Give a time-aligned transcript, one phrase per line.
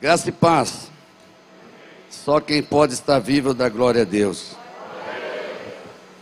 [0.00, 0.90] Graça e paz.
[2.08, 4.56] Só quem pode estar vivo dá glória a Deus.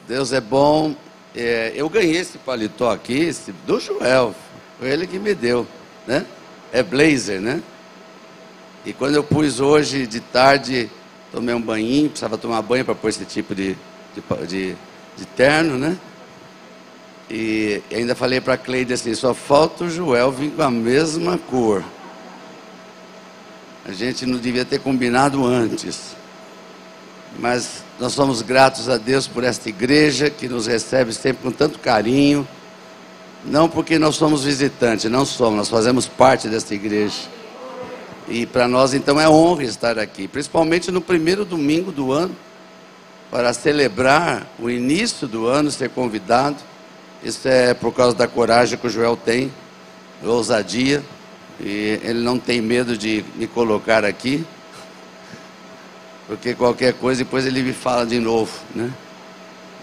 [0.08, 0.96] Deus é bom.
[1.32, 4.34] É, eu ganhei esse paletó aqui esse, do Joel.
[4.80, 5.64] Foi ele que me deu,
[6.08, 6.26] né?
[6.72, 7.62] É blazer, né?
[8.84, 10.90] E quando eu pus hoje de tarde,
[11.30, 13.76] tomei um banhinho, precisava tomar banho para pôr esse tipo de,
[14.12, 14.76] de, de,
[15.16, 15.96] de terno, né?
[17.30, 21.38] E ainda falei para a Cleide assim: só falta o Joel vir com a mesma
[21.38, 21.84] cor.
[23.88, 26.14] A gente não devia ter combinado antes.
[27.38, 31.78] Mas nós somos gratos a Deus por esta igreja que nos recebe sempre com tanto
[31.78, 32.46] carinho.
[33.46, 37.30] Não porque nós somos visitantes, não somos, nós fazemos parte desta igreja.
[38.28, 42.36] E para nós então é honra estar aqui, principalmente no primeiro domingo do ano,
[43.30, 46.56] para celebrar o início do ano, ser convidado.
[47.24, 49.50] Isso é por causa da coragem que o Joel tem,
[50.22, 51.02] ousadia,
[51.60, 54.44] e ele não tem medo de me colocar aqui,
[56.26, 58.92] porque qualquer coisa depois ele me fala de novo, né?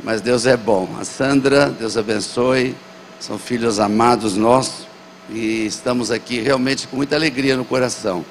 [0.03, 0.87] Mas Deus é bom.
[0.99, 2.75] A Sandra, Deus abençoe,
[3.19, 4.87] são filhos amados nossos
[5.29, 8.23] e estamos aqui realmente com muita alegria no coração,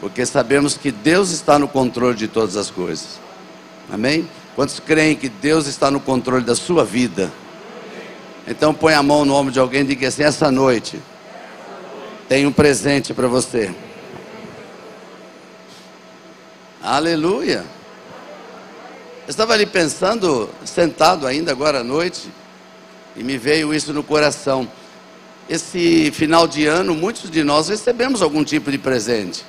[0.00, 3.20] porque sabemos que Deus está no controle de todas as coisas.
[3.90, 4.28] Amém?
[4.54, 7.32] Quantos creem que Deus está no controle da sua vida?
[8.46, 10.98] Então põe a mão no ombro de alguém e diga assim: essa noite
[12.30, 13.74] tem um presente para você.
[16.80, 17.64] Aleluia.
[19.26, 22.30] Eu estava ali pensando, sentado ainda agora à noite,
[23.16, 24.70] e me veio isso no coração.
[25.48, 29.44] Esse final de ano, muitos de nós recebemos algum tipo de presente.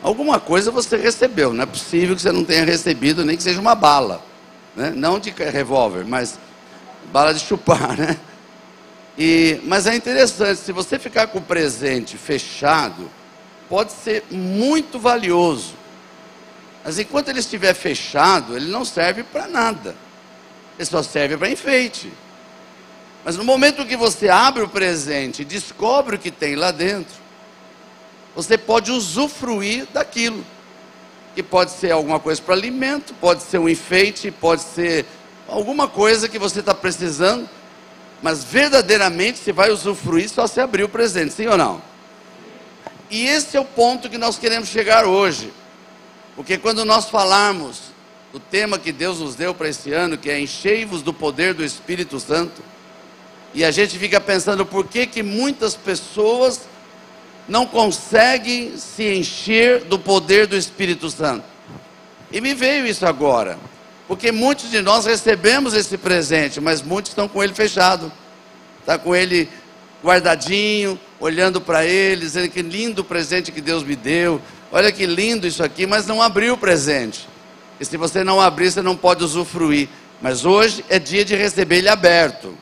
[0.00, 3.60] Alguma coisa você recebeu, não é possível que você não tenha recebido, nem que seja
[3.60, 4.24] uma bala.
[4.76, 4.92] Né?
[4.94, 6.38] Não de revólver, mas
[7.12, 8.16] bala de chupar, né?
[9.18, 13.10] E, mas é interessante, se você ficar com o presente fechado,
[13.68, 15.74] pode ser muito valioso.
[16.84, 19.96] Mas enquanto ele estiver fechado, ele não serve para nada.
[20.78, 22.12] Ele só serve para enfeite.
[23.24, 27.14] Mas no momento que você abre o presente e descobre o que tem lá dentro,
[28.36, 30.44] você pode usufruir daquilo.
[31.34, 35.04] Que pode ser alguma coisa para alimento, pode ser um enfeite, pode ser
[35.48, 37.48] alguma coisa que você está precisando,
[38.22, 41.80] mas verdadeiramente você vai usufruir só se abrir o presente, sim ou não?
[43.10, 45.52] E esse é o ponto que nós queremos chegar hoje,
[46.34, 47.94] porque quando nós falarmos
[48.32, 51.64] do tema que Deus nos deu para esse ano, que é enchei-vos do poder do
[51.64, 52.62] Espírito Santo,
[53.54, 56.62] e a gente fica pensando por que, que muitas pessoas
[57.48, 61.44] não conseguem se encher do poder do Espírito Santo.
[62.30, 63.58] E me veio isso agora.
[64.06, 68.12] Porque muitos de nós recebemos esse presente, mas muitos estão com ele fechado.
[68.80, 69.48] Está com ele
[70.04, 74.40] guardadinho, olhando para ele, dizendo que lindo presente que Deus me deu.
[74.70, 77.28] Olha que lindo isso aqui, mas não abriu o presente.
[77.80, 79.88] E se você não abrir, você não pode usufruir.
[80.22, 82.56] Mas hoje é dia de receber ele aberto.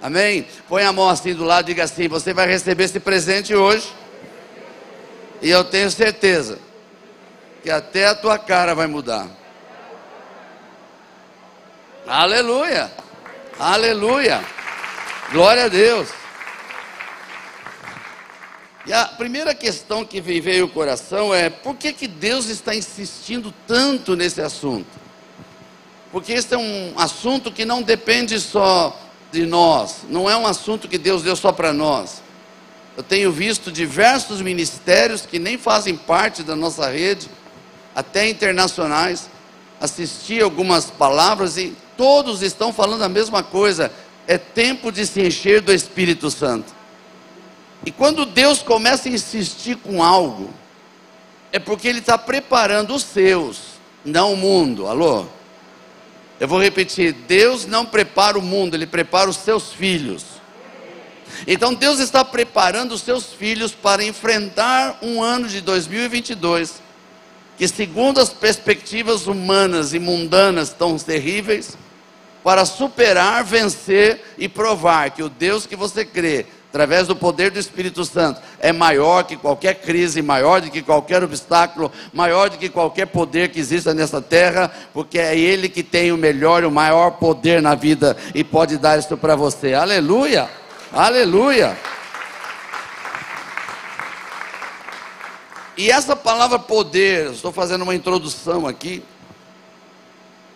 [0.00, 0.46] Amém?
[0.68, 3.88] Põe a mão assim do lado e diga assim: Você vai receber esse presente hoje.
[5.42, 6.58] E eu tenho certeza
[7.62, 9.26] que até a tua cara vai mudar.
[12.08, 12.90] Aleluia!
[13.58, 14.42] Aleluia!
[15.30, 16.08] Glória a Deus!
[18.86, 22.74] E a primeira questão que me veio ao coração é: por que, que Deus está
[22.74, 24.88] insistindo tanto nesse assunto?
[26.10, 28.98] Porque esse é um assunto que não depende só
[29.30, 32.22] de nós, não é um assunto que Deus deu só para nós.
[32.96, 37.28] Eu tenho visto diversos ministérios que nem fazem parte da nossa rede,
[37.94, 39.28] até internacionais,
[39.80, 43.92] assisti algumas palavras e todos estão falando a mesma coisa.
[44.26, 46.72] É tempo de se encher do Espírito Santo.
[47.84, 50.50] E quando Deus começa a insistir com algo,
[51.52, 53.60] é porque Ele está preparando os seus,
[54.04, 54.86] não o mundo.
[54.86, 55.26] Alô?
[56.38, 60.24] Eu vou repetir: Deus não prepara o mundo, Ele prepara os seus filhos.
[61.46, 66.87] Então Deus está preparando os seus filhos para enfrentar um ano de 2022
[67.58, 71.76] que, segundo as perspectivas humanas e mundanas tão terríveis,
[72.44, 77.58] para superar, vencer e provar que o Deus que você crê, através do poder do
[77.58, 82.68] Espírito Santo, é maior que qualquer crise, maior do que qualquer obstáculo, maior do que
[82.68, 86.70] qualquer poder que exista nessa terra, porque é Ele que tem o melhor e o
[86.70, 89.74] maior poder na vida e pode dar isso para você.
[89.74, 90.48] Aleluia!
[90.92, 91.76] Aleluia!
[95.78, 99.00] E essa palavra poder, estou fazendo uma introdução aqui,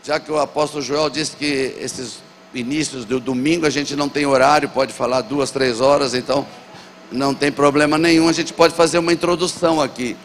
[0.03, 2.19] já que o apóstolo Joel disse que esses
[2.53, 6.45] inícios do domingo a gente não tem horário, pode falar duas, três horas, então
[7.13, 10.17] Não tem problema nenhum, a gente pode fazer uma introdução aqui.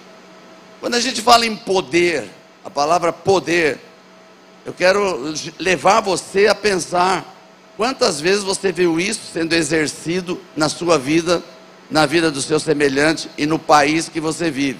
[0.79, 2.29] Quando a gente fala em poder,
[2.63, 3.77] a palavra poder,
[4.65, 7.35] eu quero levar você a pensar
[7.75, 11.43] quantas vezes você viu isso sendo exercido na sua vida,
[11.89, 14.79] na vida do seu semelhante e no país que você vive.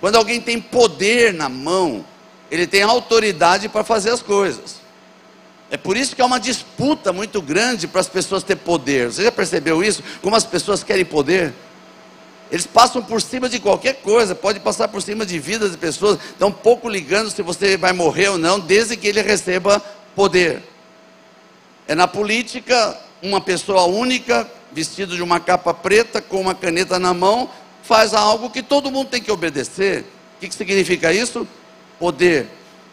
[0.00, 2.04] Quando alguém tem poder na mão,
[2.50, 4.80] ele tem autoridade para fazer as coisas.
[5.70, 9.12] É por isso que há uma disputa muito grande para as pessoas ter poder.
[9.12, 10.02] Você já percebeu isso?
[10.20, 11.54] Como as pessoas querem poder?
[12.50, 16.18] Eles passam por cima de qualquer coisa, pode passar por cima de vidas de pessoas,
[16.30, 19.80] estão pouco ligando se você vai morrer ou não, desde que ele receba
[20.16, 20.60] poder.
[21.86, 27.12] É na política, uma pessoa única, vestida de uma capa preta, com uma caneta na
[27.12, 27.50] mão,
[27.82, 30.04] faz algo que todo mundo tem que obedecer.
[30.36, 31.46] O que, que significa isso?
[31.98, 32.46] Poder.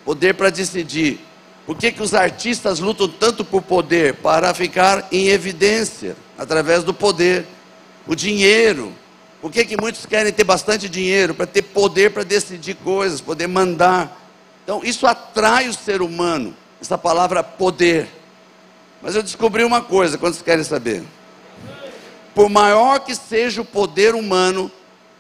[0.03, 1.19] Poder para decidir.
[1.65, 4.15] Por que, que os artistas lutam tanto por poder?
[4.15, 7.45] Para ficar em evidência, através do poder.
[8.07, 8.93] O dinheiro.
[9.41, 11.35] Por que, que muitos querem ter bastante dinheiro?
[11.35, 14.19] Para ter poder para decidir coisas, poder mandar.
[14.63, 18.07] Então, isso atrai o ser humano, essa palavra poder.
[19.01, 21.03] Mas eu descobri uma coisa, quantos querem saber?
[22.37, 24.71] Por maior que seja o poder humano,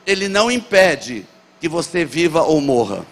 [0.05, 1.25] ele não impede
[1.59, 3.07] que você viva ou morra.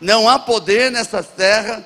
[0.00, 1.84] Não há poder nessa terra,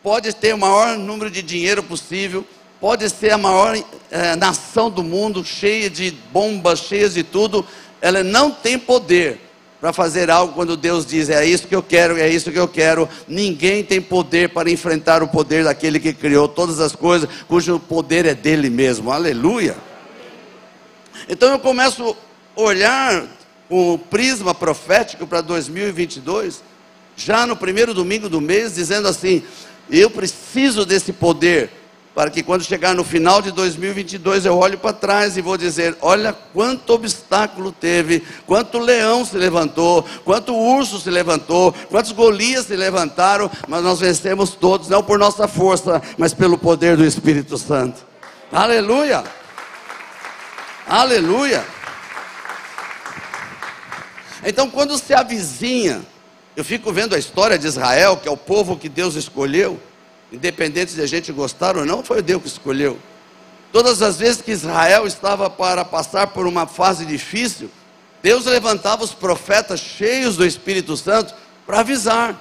[0.00, 2.46] pode ter o maior número de dinheiro possível,
[2.80, 3.76] pode ser a maior
[4.12, 7.66] é, nação do mundo, cheia de bombas, cheia de tudo,
[8.00, 9.40] ela não tem poder
[9.80, 12.68] para fazer algo quando Deus diz: é isso que eu quero, é isso que eu
[12.68, 13.08] quero.
[13.26, 18.26] Ninguém tem poder para enfrentar o poder daquele que criou todas as coisas, cujo poder
[18.26, 19.12] é dele mesmo.
[19.12, 19.76] Aleluia.
[21.28, 22.16] Então eu começo
[22.56, 23.26] a olhar
[23.68, 26.62] com o prisma profético para 2022
[27.16, 29.42] já no primeiro domingo do mês, dizendo assim:
[29.90, 31.70] eu preciso desse poder,
[32.18, 35.96] para que quando chegar no final de 2022 eu olhe para trás e vou dizer:
[36.00, 42.74] olha quanto obstáculo teve, quanto leão se levantou, quanto urso se levantou, quantos Golias se
[42.74, 48.04] levantaram, mas nós vencemos todos, não por nossa força, mas pelo poder do Espírito Santo.
[48.50, 49.22] Aleluia!
[50.88, 51.64] Aleluia!
[54.44, 56.02] Então, quando se avizinha
[56.58, 59.80] eu fico vendo a história de Israel, que é o povo que Deus escolheu,
[60.32, 62.98] independente de a gente gostar ou não, foi Deus que escolheu.
[63.72, 67.70] Todas as vezes que Israel estava para passar por uma fase difícil,
[68.22, 71.34] Deus levantava os profetas cheios do Espírito Santo
[71.66, 72.36] para avisar,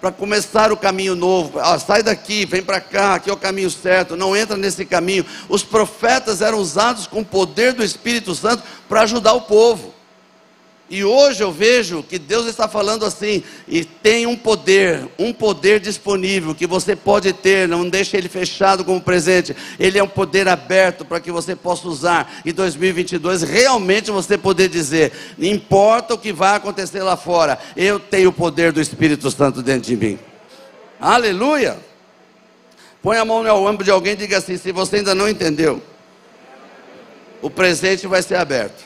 [0.00, 1.58] para começar o caminho novo.
[1.58, 5.24] Ah, sai daqui, vem para cá, aqui é o caminho certo, não entra nesse caminho.
[5.48, 9.95] Os profetas eram usados com o poder do Espírito Santo para ajudar o povo.
[10.88, 15.80] E hoje eu vejo que Deus está falando assim, e tem um poder, um poder
[15.80, 19.56] disponível que você pode ter, não deixe ele fechado como presente.
[19.80, 24.68] Ele é um poder aberto para que você possa usar em 2022, realmente você poder
[24.68, 29.28] dizer: não importa o que vai acontecer lá fora, eu tenho o poder do Espírito
[29.32, 30.18] Santo dentro de mim.
[31.00, 31.78] Aleluia!
[33.02, 35.82] Põe a mão no ombro de alguém e diga assim: se você ainda não entendeu,
[37.42, 38.85] o presente vai ser aberto.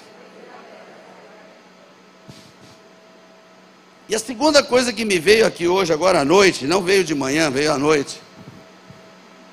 [4.10, 7.14] E a segunda coisa que me veio aqui hoje, agora à noite, não veio de
[7.14, 8.20] manhã, veio à noite,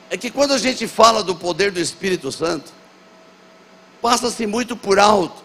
[0.10, 2.72] é que quando a gente fala do poder do Espírito Santo,
[4.02, 5.44] passa-se muito por alto,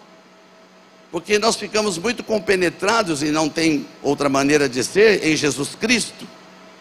[1.11, 6.27] porque nós ficamos muito compenetrados, e não tem outra maneira de ser, em Jesus Cristo,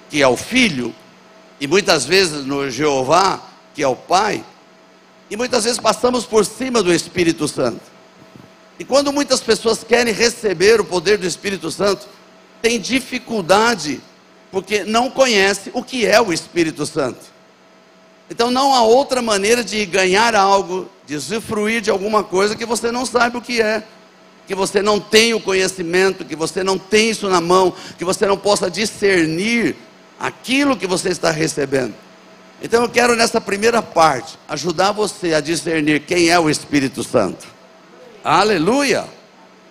[0.10, 0.96] que é o Filho,
[1.60, 3.42] e muitas vezes no Jeová,
[3.76, 4.42] que é o Pai,
[5.30, 7.82] e muitas vezes passamos por cima do Espírito Santo.
[8.80, 12.08] E quando muitas pessoas querem receber o poder do Espírito Santo,
[12.62, 14.02] tem dificuldade
[14.52, 17.32] porque não conhece o que é o Espírito Santo.
[18.30, 22.92] Então não há outra maneira de ganhar algo, de usufruir de alguma coisa que você
[22.92, 23.84] não sabe o que é,
[24.46, 28.26] que você não tem o conhecimento, que você não tem isso na mão, que você
[28.26, 29.76] não possa discernir
[30.20, 31.94] aquilo que você está recebendo.
[32.62, 37.48] Então eu quero nessa primeira parte ajudar você a discernir quem é o Espírito Santo.
[38.24, 39.06] Aleluia!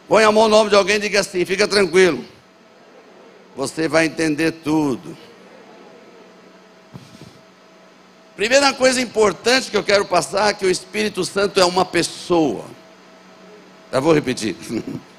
[0.08, 2.24] Põe a mão no nome de alguém e diga assim: fica tranquilo
[3.56, 5.16] você vai entender tudo.
[8.36, 12.64] Primeira coisa importante que eu quero passar é que o Espírito Santo é uma pessoa.
[13.92, 14.56] Já vou repetir.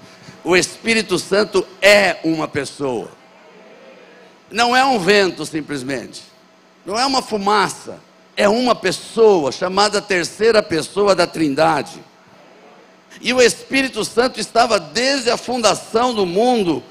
[0.43, 3.11] O Espírito Santo é uma pessoa.
[4.49, 6.23] Não é um vento simplesmente.
[6.83, 7.99] Não é uma fumaça.
[8.35, 12.03] É uma pessoa chamada terceira pessoa da Trindade.
[13.21, 16.83] E o Espírito Santo estava desde a fundação do mundo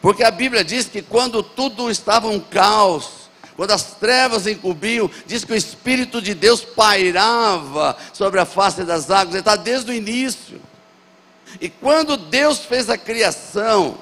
[0.00, 5.44] porque a Bíblia diz que quando tudo estava um caos, quando as trevas encobriam, diz
[5.44, 9.94] que o Espírito de Deus pairava sobre a face das águas, ele está desde o
[9.94, 10.60] início.
[11.60, 13.98] E quando Deus fez a criação,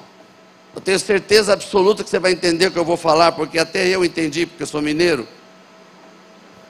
[0.75, 3.87] eu tenho certeza absoluta que você vai entender o que eu vou falar, porque até
[3.87, 5.27] eu entendi, porque eu sou mineiro.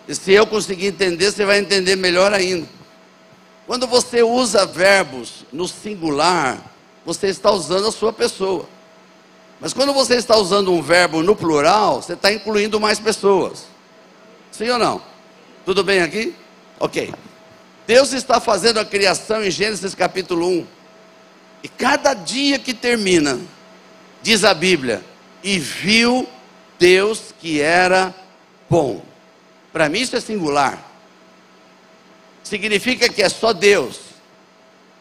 [0.08, 2.68] E se eu conseguir entender, você vai entender melhor ainda.
[3.66, 6.74] Quando você usa verbos no singular,
[7.06, 8.66] você está usando a sua pessoa.
[9.60, 13.66] Mas quando você está usando um verbo no plural, você está incluindo mais pessoas.
[14.52, 15.02] Sim ou não?
[15.66, 16.36] Tudo bem aqui?
[16.80, 17.14] Ok.
[17.88, 20.68] Deus está fazendo a criação em Gênesis capítulo 1.
[21.64, 23.40] E cada dia que termina,
[24.22, 25.04] diz a Bíblia,
[25.44, 26.28] e viu
[26.78, 28.14] Deus que era
[28.70, 29.04] bom.
[29.74, 30.84] Para mim isso é singular.
[32.44, 34.00] Significa que é só Deus.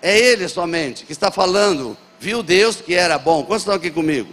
[0.00, 1.96] É Ele somente que está falando.
[2.18, 3.44] Viu Deus que era bom.
[3.44, 4.32] Quantos estão aqui comigo?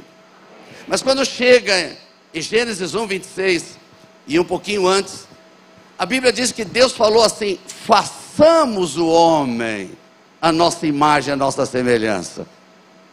[0.87, 1.95] Mas quando chega
[2.33, 3.77] em Gênesis 1, 26
[4.27, 5.27] e um pouquinho antes,
[5.97, 9.91] a Bíblia diz que Deus falou assim: façamos o homem
[10.43, 12.45] a nossa imagem, a nossa semelhança.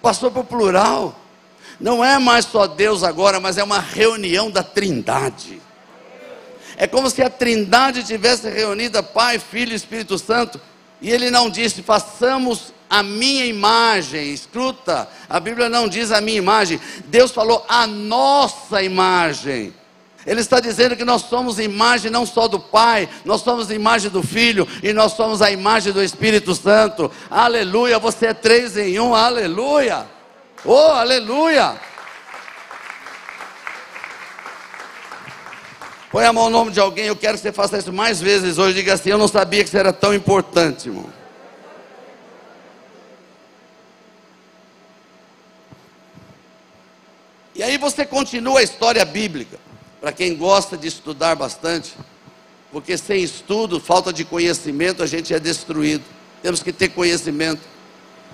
[0.02, 1.14] Passou para o plural.
[1.78, 5.62] Não é mais só Deus agora, mas é uma reunião da Trindade.
[6.76, 10.60] É como se a Trindade tivesse reunida Pai, Filho e Espírito Santo,
[11.00, 14.32] e ele não disse: façamos a minha imagem.
[14.32, 16.80] Escuta, a Bíblia não diz a minha imagem.
[17.06, 19.72] Deus falou a nossa imagem.
[20.26, 24.22] Ele está dizendo que nós somos imagem não só do Pai, nós somos imagem do
[24.22, 27.10] Filho e nós somos a imagem do Espírito Santo.
[27.30, 30.06] Aleluia, você é três em um, aleluia.
[30.62, 31.74] Oh, aleluia.
[36.10, 38.58] Põe a mão no nome de alguém, eu quero que você faça isso mais vezes
[38.58, 38.74] hoje.
[38.74, 41.06] Diga assim: Eu não sabia que isso era tão importante, irmão.
[47.54, 49.58] E aí você continua a história bíblica,
[50.00, 51.94] para quem gosta de estudar bastante,
[52.72, 56.02] porque sem estudo, falta de conhecimento, a gente é destruído.
[56.42, 57.60] Temos que ter conhecimento.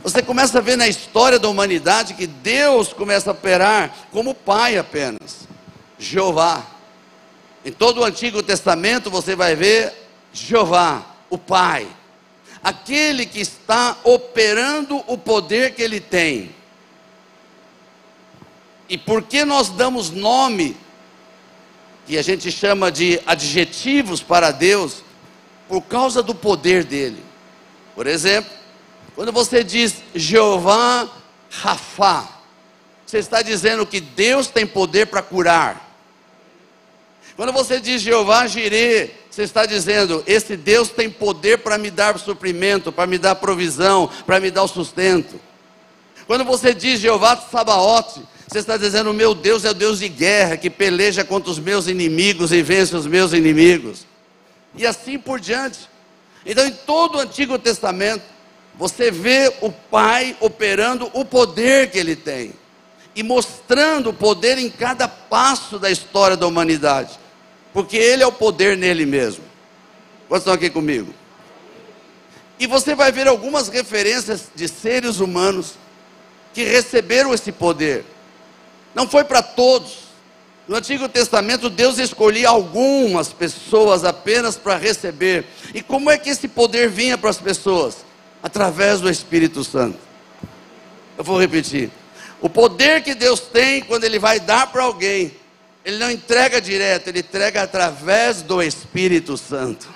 [0.03, 4.79] Você começa a ver na história da humanidade que Deus começa a operar como Pai
[4.79, 5.49] apenas.
[5.99, 6.76] Jeová.
[7.67, 9.93] Em todo o Antigo Testamento você vai ver
[10.33, 11.89] Jeová, o Pai.
[12.63, 16.55] Aquele que está operando o poder que ele tem.
[18.89, 20.77] E por que nós damos nome,
[22.07, 25.03] que a gente chama de adjetivos para Deus,
[25.69, 27.21] por causa do poder dele.
[27.97, 28.53] Por exemplo,
[29.17, 31.09] quando você diz Jeová
[31.51, 32.29] Rafá,
[33.05, 35.86] você está dizendo que Deus tem poder para curar.
[37.37, 42.19] Quando você diz Jeová Jirê, você está dizendo: esse Deus tem poder para me dar
[42.19, 45.39] suprimento, para me dar provisão, para me dar o sustento.
[46.27, 50.57] Quando você diz Jeová Sabaote, você está dizendo: meu Deus é o Deus de guerra
[50.57, 54.07] que peleja contra os meus inimigos e vence os meus inimigos.
[54.75, 55.81] E assim por diante.
[56.45, 58.23] Então, em todo o Antigo Testamento,
[58.77, 62.53] você vê o Pai operando o poder que ele tem
[63.17, 67.19] e mostrando o poder em cada passo da história da humanidade,
[67.77, 69.45] porque ele é o poder nele mesmo.
[70.31, 71.13] Vocês estão aqui comigo?
[72.59, 75.75] E você vai ver algumas referências de seres humanos
[76.55, 78.03] que receberam esse poder.
[78.95, 80.07] Não foi para todos.
[80.67, 85.45] No Antigo Testamento, Deus escolhia algumas pessoas apenas para receber.
[85.75, 88.07] E como é que esse poder vinha para as pessoas?
[88.43, 89.99] Através do Espírito Santo.
[91.19, 91.91] Eu vou repetir.
[92.41, 95.37] O poder que Deus tem quando Ele vai dar para alguém,
[95.87, 99.89] Ele não entrega direto, Ele entrega através do Espírito Santo.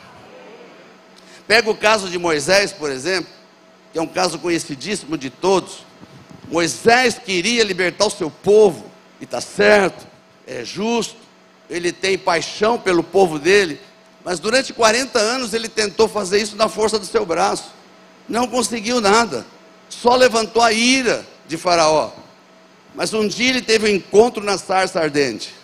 [1.48, 3.28] Pega o caso de Moisés, por exemplo,
[3.92, 5.84] que é um caso conhecidíssimo de todos.
[6.48, 8.88] Moisés queria libertar o seu povo
[9.20, 10.06] e está certo,
[10.46, 11.16] é justo,
[11.68, 13.80] ele tem paixão pelo povo dele,
[14.24, 17.72] mas durante 40 anos ele tentou fazer isso na força do seu braço,
[18.28, 19.44] não conseguiu nada,
[19.88, 22.12] só levantou a ira de Faraó.
[22.94, 25.58] Mas um dia ele teve um encontro na sarça ardente.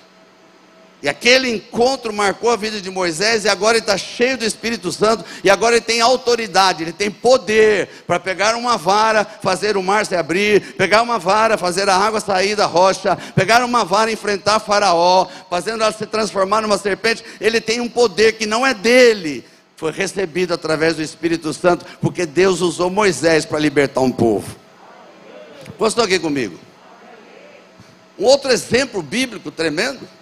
[1.02, 4.90] E aquele encontro marcou a vida de Moisés, e agora ele está cheio do Espírito
[4.90, 9.82] Santo, e agora ele tem autoridade, ele tem poder para pegar uma vara, fazer o
[9.82, 14.10] mar se abrir, pegar uma vara, fazer a água sair da rocha, pegar uma vara,
[14.10, 17.22] enfrentar Faraó, fazendo ela se transformar numa serpente.
[17.40, 19.44] Ele tem um poder que não é dele,
[19.76, 24.56] foi recebido através do Espírito Santo, porque Deus usou Moisés para libertar um povo.
[25.78, 26.58] Gostou aqui comigo?
[28.18, 30.15] Um outro exemplo bíblico tremendo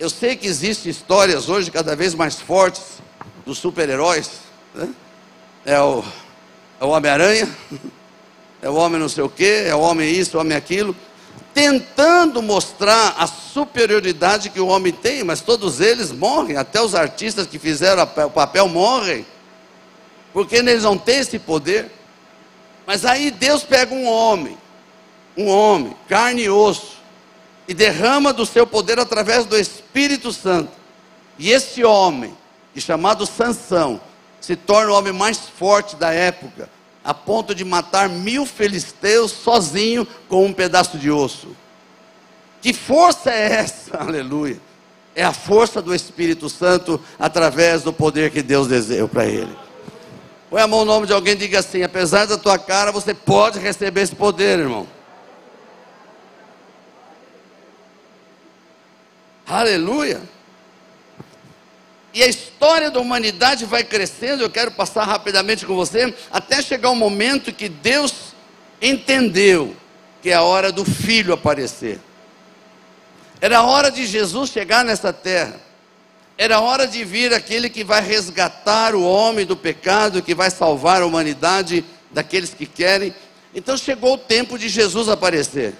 [0.00, 2.82] eu sei que existem histórias hoje cada vez mais fortes
[3.44, 4.30] dos super-heróis.
[4.74, 4.88] Né?
[5.64, 6.04] É o,
[6.80, 7.48] é o Homem-Aranha,
[8.62, 10.94] é o homem não sei o quê, é o homem isso, o homem aquilo.
[11.52, 17.46] tentando mostrar a superioridade que o homem tem, mas todos eles morrem, até os artistas
[17.46, 19.26] que fizeram o papel morrem,
[20.32, 21.90] porque eles não têm esse poder.
[22.86, 24.56] Mas aí Deus pega um homem,
[25.36, 26.97] um homem, carne e osso,
[27.68, 30.72] e derrama do seu poder através do Espírito Santo.
[31.38, 32.34] E esse homem,
[32.74, 34.00] chamado Sansão,
[34.40, 36.70] se torna o homem mais forte da época,
[37.04, 41.48] a ponto de matar mil filisteus sozinho com um pedaço de osso.
[42.62, 43.98] Que força é essa?
[44.00, 44.58] Aleluia.
[45.14, 49.54] É a força do Espírito Santo através do poder que Deus desejou para ele.
[50.48, 53.12] Põe a mão no nome de alguém e diga assim: apesar da tua cara, você
[53.12, 54.86] pode receber esse poder, irmão.
[59.48, 60.20] Aleluia.
[62.12, 66.90] E a história da humanidade vai crescendo, eu quero passar rapidamente com você, até chegar
[66.90, 68.34] o um momento que Deus
[68.80, 69.74] entendeu
[70.20, 71.98] que é a hora do filho aparecer.
[73.40, 75.60] Era a hora de Jesus chegar nessa terra.
[76.36, 80.50] Era a hora de vir aquele que vai resgatar o homem do pecado, que vai
[80.50, 83.14] salvar a humanidade daqueles que querem.
[83.54, 85.74] Então chegou o tempo de Jesus aparecer.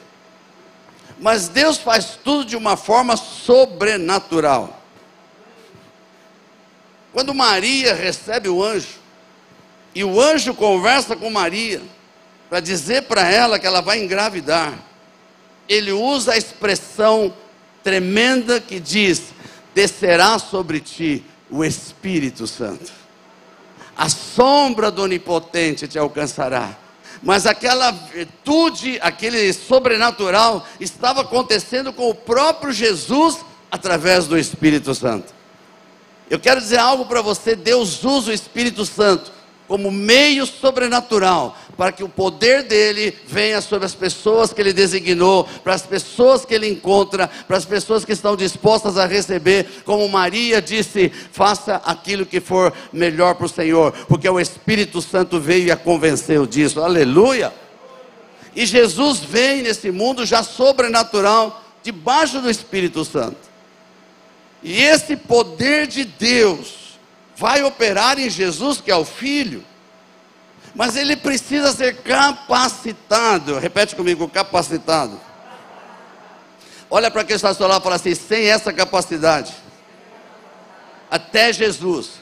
[1.20, 4.80] Mas Deus faz tudo de uma forma sobrenatural.
[7.12, 8.98] Quando Maria recebe o anjo,
[9.94, 11.82] e o anjo conversa com Maria,
[12.48, 14.72] para dizer para ela que ela vai engravidar,
[15.68, 17.34] ele usa a expressão
[17.82, 19.34] tremenda que diz:
[19.75, 22.92] descerá sobre ti o Espírito Santo,
[23.96, 26.76] a sombra do Onipotente te alcançará.
[27.22, 33.38] Mas aquela virtude, aquele sobrenatural, estava acontecendo com o próprio Jesus
[33.70, 35.34] através do Espírito Santo.
[36.30, 39.32] Eu quero dizer algo para você: Deus usa o Espírito Santo
[39.66, 45.44] como meio sobrenatural para que o poder dele venha sobre as pessoas que ele designou,
[45.62, 50.08] para as pessoas que ele encontra, para as pessoas que estão dispostas a receber, como
[50.08, 55.68] Maria disse: faça aquilo que for melhor para o Senhor, porque o Espírito Santo veio
[55.68, 56.82] e a convenceu disso.
[56.82, 57.54] Aleluia!
[58.56, 63.38] E Jesus vem nesse mundo já sobrenatural, debaixo do Espírito Santo.
[64.64, 66.98] E esse poder de Deus
[67.37, 69.64] vai operar em Jesus, que é o Filho,
[70.74, 73.59] mas ele precisa ser capacitado.
[73.59, 75.18] Repete comigo: capacitado.
[76.90, 79.54] Olha para quem está seu lado e fala assim: sem essa capacidade,
[81.11, 82.12] até Jesus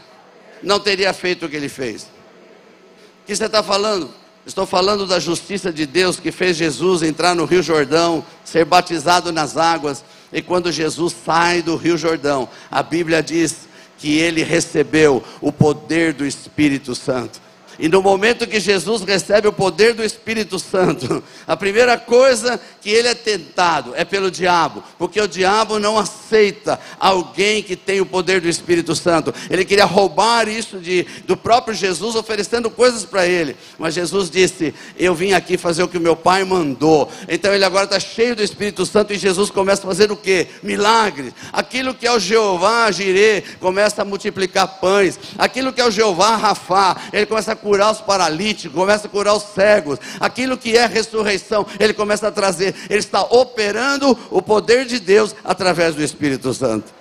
[0.62, 2.02] não teria feito o que ele fez.
[2.02, 4.12] O que você está falando?
[4.46, 9.32] Estou falando da justiça de Deus que fez Jesus entrar no Rio Jordão, ser batizado
[9.32, 13.66] nas águas, e quando Jesus sai do Rio Jordão, a Bíblia diz
[13.98, 17.40] que ele recebeu o poder do Espírito Santo.
[17.78, 22.90] E no momento que Jesus recebe o poder do Espírito Santo, a primeira coisa que
[22.90, 28.06] ele é tentado é pelo diabo, porque o diabo não aceita alguém que tem o
[28.06, 29.34] poder do Espírito Santo.
[29.50, 33.56] Ele queria roubar isso de, do próprio Jesus, oferecendo coisas para ele.
[33.78, 37.10] Mas Jesus disse: Eu vim aqui fazer o que o meu pai mandou.
[37.28, 40.46] Então ele agora está cheio do Espírito Santo e Jesus começa a fazer o que?
[40.62, 41.32] Milagres.
[41.52, 45.18] Aquilo que é o Jeová Jirê começa a multiplicar pães.
[45.36, 49.35] Aquilo que é o Jeová Rafá, ele começa a curar os paralíticos, começa a curar
[49.35, 49.98] os cegos.
[50.20, 52.76] Aquilo que é ressurreição, ele começa a trazer.
[52.88, 56.94] Ele está operando o poder de Deus através do Espírito Santo.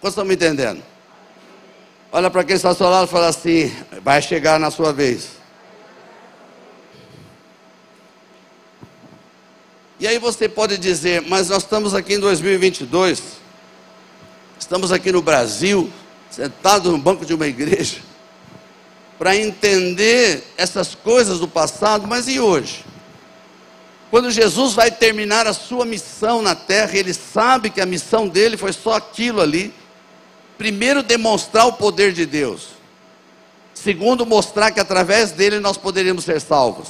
[0.00, 0.82] Vocês estão me entendendo?
[2.12, 5.30] Olha para quem está ao seu lado e fala assim: vai chegar na sua vez.
[9.98, 13.20] E aí você pode dizer, mas nós estamos aqui em 2022,
[14.60, 15.90] estamos aqui no Brasil,
[16.30, 18.08] sentados no banco de uma igreja
[19.18, 22.84] para entender essas coisas do passado, mas e hoje?
[24.10, 28.56] Quando Jesus vai terminar a sua missão na terra, ele sabe que a missão dele
[28.56, 29.74] foi só aquilo ali.
[30.56, 32.68] Primeiro, demonstrar o poder de Deus.
[33.74, 36.88] Segundo, mostrar que através dele nós poderíamos ser salvos.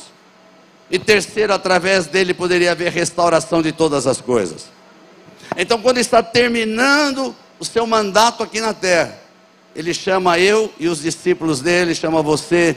[0.90, 4.66] E terceiro, através dele poderia haver restauração de todas as coisas.
[5.56, 9.18] Então, quando está terminando o seu mandato aqui na terra,
[9.78, 12.76] ele chama eu e os discípulos dele, chama você,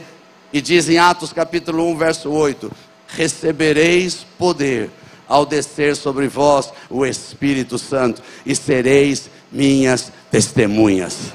[0.52, 2.70] e diz em Atos capítulo 1, verso 8:
[3.08, 4.88] Recebereis poder
[5.26, 11.32] ao descer sobre vós o Espírito Santo, e sereis minhas testemunhas.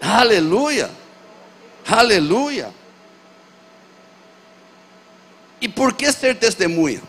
[0.00, 0.88] Aleluia!
[1.84, 2.72] Aleluia!
[5.60, 7.02] E por que ser testemunha?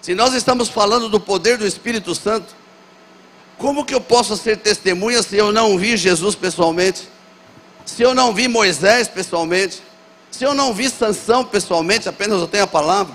[0.00, 2.54] Se nós estamos falando do poder do Espírito Santo,
[3.58, 7.08] como que eu posso ser testemunha se eu não vi Jesus pessoalmente?
[7.84, 9.82] Se eu não vi Moisés pessoalmente?
[10.30, 13.14] Se eu não vi Sansão pessoalmente, apenas eu tenho a palavra.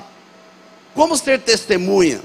[0.95, 2.21] Como ser testemunha?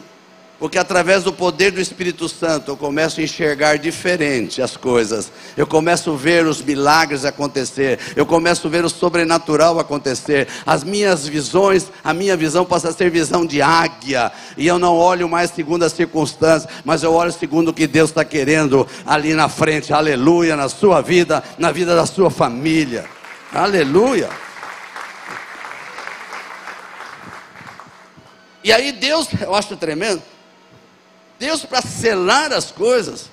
[0.59, 5.31] Porque através do poder do Espírito Santo eu começo a enxergar diferente as coisas.
[5.55, 7.99] Eu começo a ver os milagres acontecer.
[8.17, 10.49] Eu começo a ver o sobrenatural acontecer.
[10.65, 14.33] As minhas visões, a minha visão passa a ser visão de águia.
[14.57, 18.09] E eu não olho mais segundo as circunstâncias, mas eu olho segundo o que Deus
[18.09, 19.93] está querendo ali na frente.
[19.93, 23.05] Aleluia, na sua vida, na vida da sua família.
[23.53, 24.31] Aleluia.
[28.65, 30.23] E aí Deus, eu acho tremendo.
[31.39, 33.31] Deus, para selar as coisas,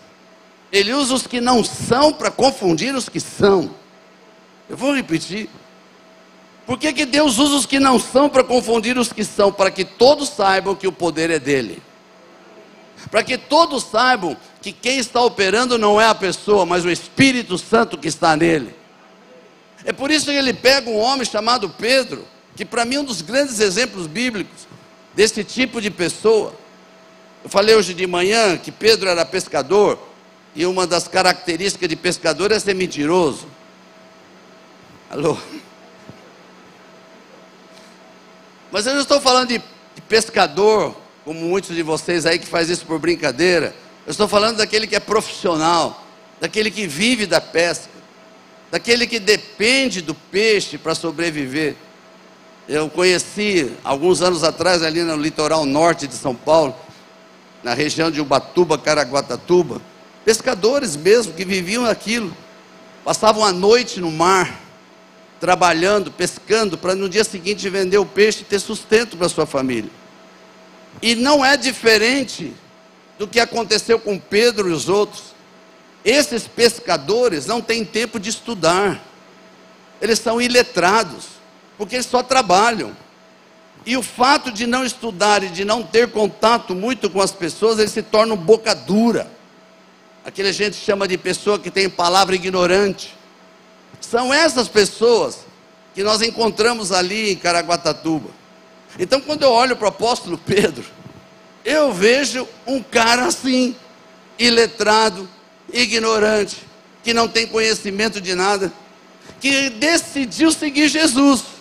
[0.71, 3.73] Ele usa os que não são para confundir os que são.
[4.69, 5.49] Eu vou repetir.
[6.65, 9.51] Por que, que Deus usa os que não são para confundir os que são?
[9.51, 11.81] Para que todos saibam que o poder é dele.
[13.11, 17.57] Para que todos saibam que quem está operando não é a pessoa, mas o Espírito
[17.57, 18.73] Santo que está nele.
[19.83, 23.03] É por isso que ele pega um homem chamado Pedro, que para mim é um
[23.03, 24.67] dos grandes exemplos bíblicos
[25.13, 26.55] desse tipo de pessoa.
[27.43, 29.99] Eu falei hoje de manhã que Pedro era pescador,
[30.55, 33.47] e uma das características de pescador é ser mentiroso.
[35.09, 35.37] Alô?
[38.71, 42.69] Mas eu não estou falando de, de pescador, como muitos de vocês aí que faz
[42.69, 43.75] isso por brincadeira.
[44.05, 46.03] Eu estou falando daquele que é profissional,
[46.39, 47.89] daquele que vive da pesca,
[48.71, 51.75] daquele que depende do peixe para sobreviver.
[52.67, 56.73] Eu conheci alguns anos atrás ali no litoral norte de São Paulo,
[57.63, 59.81] na região de Ubatuba, Caraguatatuba,
[60.25, 62.35] pescadores mesmo que viviam aquilo,
[63.03, 64.59] passavam a noite no mar,
[65.39, 69.91] trabalhando, pescando, para no dia seguinte vender o peixe e ter sustento para sua família.
[71.01, 72.53] E não é diferente
[73.17, 75.33] do que aconteceu com Pedro e os outros.
[76.03, 79.01] Esses pescadores não têm tempo de estudar,
[80.01, 81.25] eles são iletrados,
[81.77, 82.95] porque eles só trabalham.
[83.85, 87.79] E o fato de não estudar e de não ter contato muito com as pessoas,
[87.79, 89.29] eles se tornam boca dura.
[90.25, 93.13] Aquele a gente chama de pessoa que tem palavra ignorante.
[93.99, 95.39] São essas pessoas
[95.93, 98.29] que nós encontramos ali em Caraguatatuba.
[98.97, 100.85] Então, quando eu olho para o apóstolo Pedro,
[101.65, 103.75] eu vejo um cara assim,
[104.39, 105.27] iletrado,
[105.71, 106.57] ignorante,
[107.03, 108.71] que não tem conhecimento de nada,
[109.41, 111.52] que decidiu seguir Jesus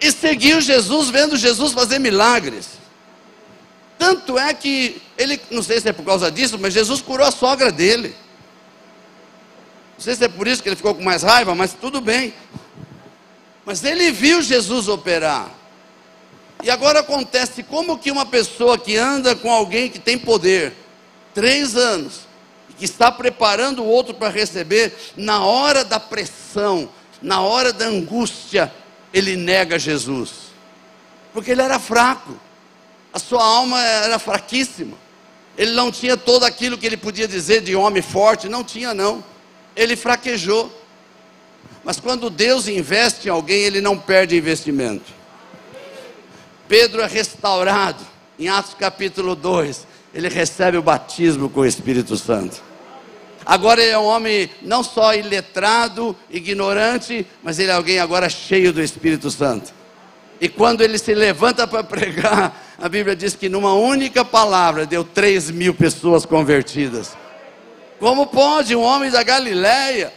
[0.00, 2.68] e seguiu Jesus, vendo Jesus fazer milagres.
[3.98, 7.32] Tanto é que ele, não sei se é por causa disso, mas Jesus curou a
[7.32, 8.14] sogra dele.
[9.96, 12.32] Não sei se é por isso que ele ficou com mais raiva, mas tudo bem.
[13.66, 15.50] Mas ele viu Jesus operar.
[16.62, 20.72] E agora acontece como que uma pessoa que anda com alguém que tem poder,
[21.34, 22.20] três anos,
[22.78, 26.88] que está preparando o outro para receber, na hora da pressão,
[27.20, 28.72] na hora da angústia,
[29.12, 30.48] ele nega Jesus,
[31.32, 32.34] porque ele era fraco,
[33.12, 34.96] a sua alma era fraquíssima,
[35.56, 39.24] ele não tinha todo aquilo que ele podia dizer de homem forte, não tinha, não,
[39.74, 40.72] ele fraquejou.
[41.82, 45.12] Mas quando Deus investe em alguém, ele não perde investimento.
[46.68, 48.06] Pedro é restaurado,
[48.38, 52.67] em Atos capítulo 2, ele recebe o batismo com o Espírito Santo.
[53.48, 58.74] Agora ele é um homem não só iletrado, ignorante, mas ele é alguém agora cheio
[58.74, 59.72] do Espírito Santo.
[60.38, 65.02] E quando ele se levanta para pregar, a Bíblia diz que numa única palavra deu
[65.02, 67.16] 3 mil pessoas convertidas.
[67.98, 70.12] Como pode um homem da Galileia?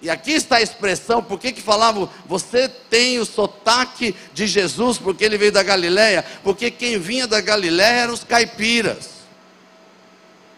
[0.00, 4.96] E aqui está a expressão, por que, que falavam, você tem o sotaque de Jesus,
[4.96, 6.24] porque ele veio da Galileia?
[6.42, 9.21] Porque quem vinha da Galileia eram os caipiras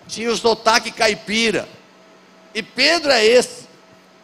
[0.07, 1.69] tinha o sotaque caipira.
[2.55, 3.65] E Pedro é esse.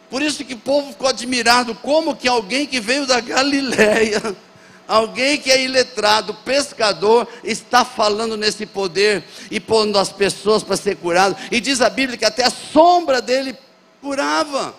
[0.09, 4.35] Por isso que o povo ficou admirado, como que alguém que veio da Galileia,
[4.87, 10.97] alguém que é iletrado, pescador, está falando nesse poder e pondo as pessoas para ser
[10.97, 11.35] curado.
[11.49, 13.57] E diz a Bíblia que até a sombra dele
[14.01, 14.75] curava.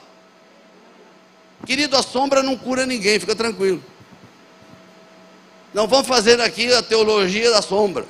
[1.65, 3.83] Querido, a sombra não cura ninguém, fica tranquilo.
[5.73, 8.05] Não vamos fazer aqui a teologia da sombra.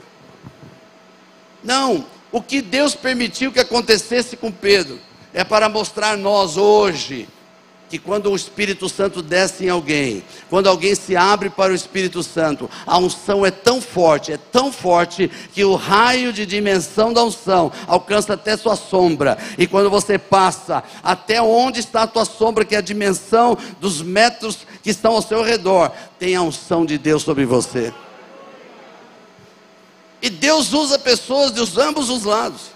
[1.63, 4.99] Não, o que Deus permitiu que acontecesse com Pedro
[5.35, 7.29] é para mostrar nós hoje
[7.93, 12.23] que quando o Espírito Santo desce em alguém, quando alguém se abre para o Espírito
[12.23, 17.23] Santo, a unção é tão forte, é tão forte que o raio de dimensão da
[17.23, 19.37] unção alcança até sua sombra.
[19.59, 24.01] E quando você passa até onde está a tua sombra, que é a dimensão dos
[24.01, 27.93] metros que estão ao seu redor, tem a unção de Deus sobre você.
[30.23, 32.71] E Deus usa pessoas de ambos os lados.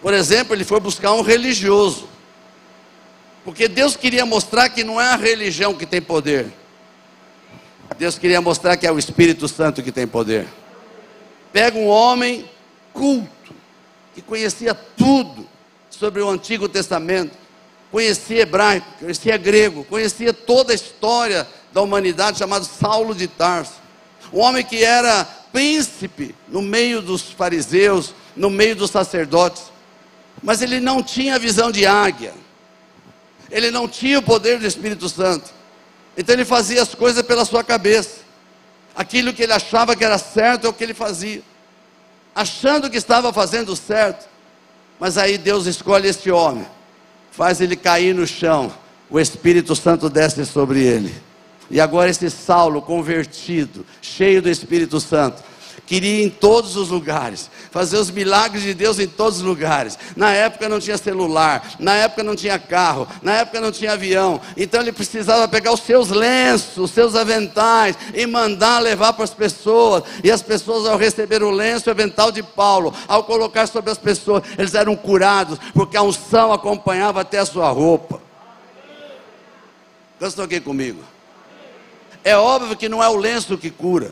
[0.00, 2.08] Por exemplo, ele foi buscar um religioso.
[3.44, 6.50] Porque Deus queria mostrar que não é a religião que tem poder.
[7.98, 10.46] Deus queria mostrar que é o Espírito Santo que tem poder.
[11.52, 12.48] Pega um homem
[12.92, 13.54] culto,
[14.14, 15.46] que conhecia tudo
[15.90, 17.36] sobre o Antigo Testamento,
[17.90, 23.74] conhecia hebraico, conhecia grego, conhecia toda a história da humanidade, chamado Saulo de Tarso.
[24.32, 29.64] Um homem que era príncipe no meio dos fariseus, no meio dos sacerdotes,
[30.42, 32.34] mas ele não tinha visão de águia,
[33.50, 35.50] ele não tinha o poder do Espírito Santo,
[36.16, 38.20] então ele fazia as coisas pela sua cabeça,
[38.94, 41.42] aquilo que ele achava que era certo é o que ele fazia,
[42.34, 44.28] achando que estava fazendo certo,
[45.00, 46.66] mas aí Deus escolhe este homem,
[47.32, 48.72] faz ele cair no chão,
[49.10, 51.27] o Espírito Santo desce sobre ele.
[51.70, 55.42] E agora esse Saulo convertido, cheio do Espírito Santo,
[55.88, 59.98] queria ir em todos os lugares, fazer os milagres de Deus em todos os lugares.
[60.14, 64.38] Na época não tinha celular, na época não tinha carro, na época não tinha avião.
[64.56, 69.32] Então ele precisava pegar os seus lenços, os seus aventais e mandar levar para as
[69.32, 70.04] pessoas.
[70.22, 73.90] E as pessoas, ao receber o lenço e o avental de Paulo, ao colocar sobre
[73.90, 78.20] as pessoas, eles eram curados, porque a unção acompanhava até a sua roupa.
[80.18, 81.02] Vocês estão aqui comigo?
[82.24, 84.10] É óbvio que não é o lenço que cura.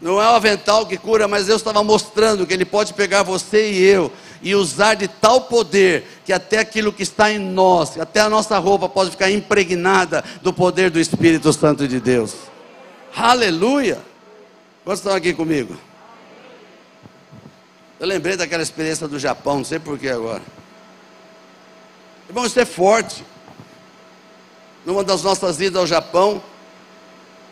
[0.00, 3.70] Não é o avental que cura, mas Deus estava mostrando que Ele pode pegar você
[3.70, 8.20] e eu e usar de tal poder que até aquilo que está em nós, até
[8.20, 12.34] a nossa roupa pode ficar impregnada do poder do Espírito Santo de Deus.
[13.16, 13.98] Aleluia!
[14.84, 15.74] Quantos estão aqui comigo?
[17.98, 20.42] Eu lembrei daquela experiência do Japão, não sei porquê agora.
[22.28, 23.24] Irmão, isso é forte.
[24.84, 26.42] Numa das nossas idas ao Japão,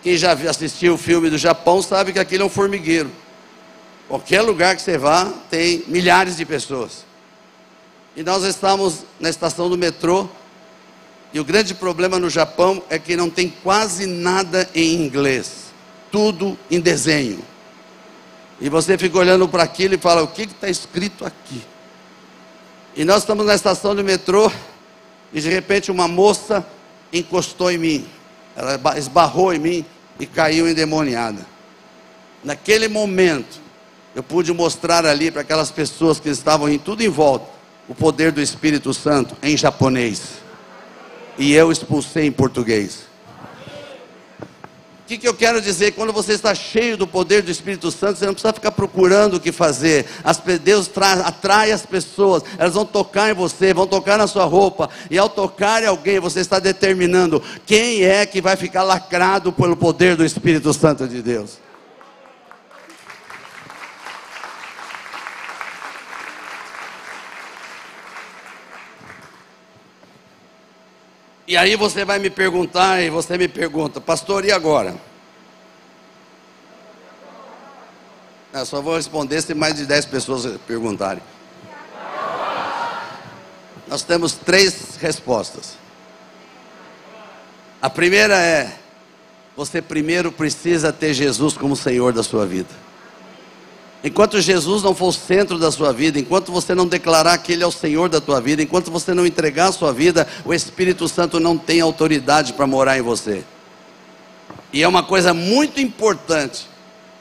[0.03, 3.11] quem já assistiu o filme do Japão sabe que aquilo é um formigueiro.
[4.09, 7.05] Qualquer lugar que você vá, tem milhares de pessoas.
[8.15, 10.29] E nós estamos na estação do metrô,
[11.33, 15.73] e o grande problema no Japão é que não tem quase nada em inglês,
[16.11, 17.43] tudo em desenho.
[18.61, 21.63] E você fica olhando para aquilo e fala: o que está escrito aqui?
[22.95, 24.53] E nós estamos na estação do metrô,
[25.33, 26.67] e de repente uma moça
[27.13, 28.07] encostou em mim.
[28.57, 29.85] Ela esbarrou em mim
[30.19, 31.47] e caiu endemoniada.
[32.43, 33.61] Naquele momento,
[34.15, 37.47] eu pude mostrar ali para aquelas pessoas que estavam em tudo em volta
[37.89, 40.43] o poder do Espírito Santo em japonês.
[41.39, 43.12] E eu expulsei em português
[45.13, 45.93] que, que eu quero dizer?
[45.93, 49.41] Quando você está cheio do poder do Espírito Santo, você não precisa ficar procurando o
[49.41, 50.07] que fazer.
[50.25, 54.45] As, Deus traz, atrai as pessoas, elas vão tocar em você, vão tocar na sua
[54.45, 54.89] roupa.
[55.11, 59.77] E ao tocar em alguém, você está determinando quem é que vai ficar lacrado pelo
[59.77, 61.59] poder do Espírito Santo de Deus.
[71.53, 74.97] E aí você vai me perguntar, e você me pergunta, pastor, e agora?
[78.55, 81.23] Eu só vou responder se mais de 10 pessoas perguntarem.
[83.87, 85.75] Nós temos três respostas.
[87.83, 88.75] A primeira é:
[89.55, 92.71] você primeiro precisa ter Jesus como Senhor da sua vida.
[94.05, 97.63] Enquanto Jesus não for o centro da sua vida, enquanto você não declarar que Ele
[97.63, 101.07] é o Senhor da tua vida, enquanto você não entregar a sua vida, o Espírito
[101.07, 103.45] Santo não tem autoridade para morar em você.
[104.73, 106.67] E é uma coisa muito importante: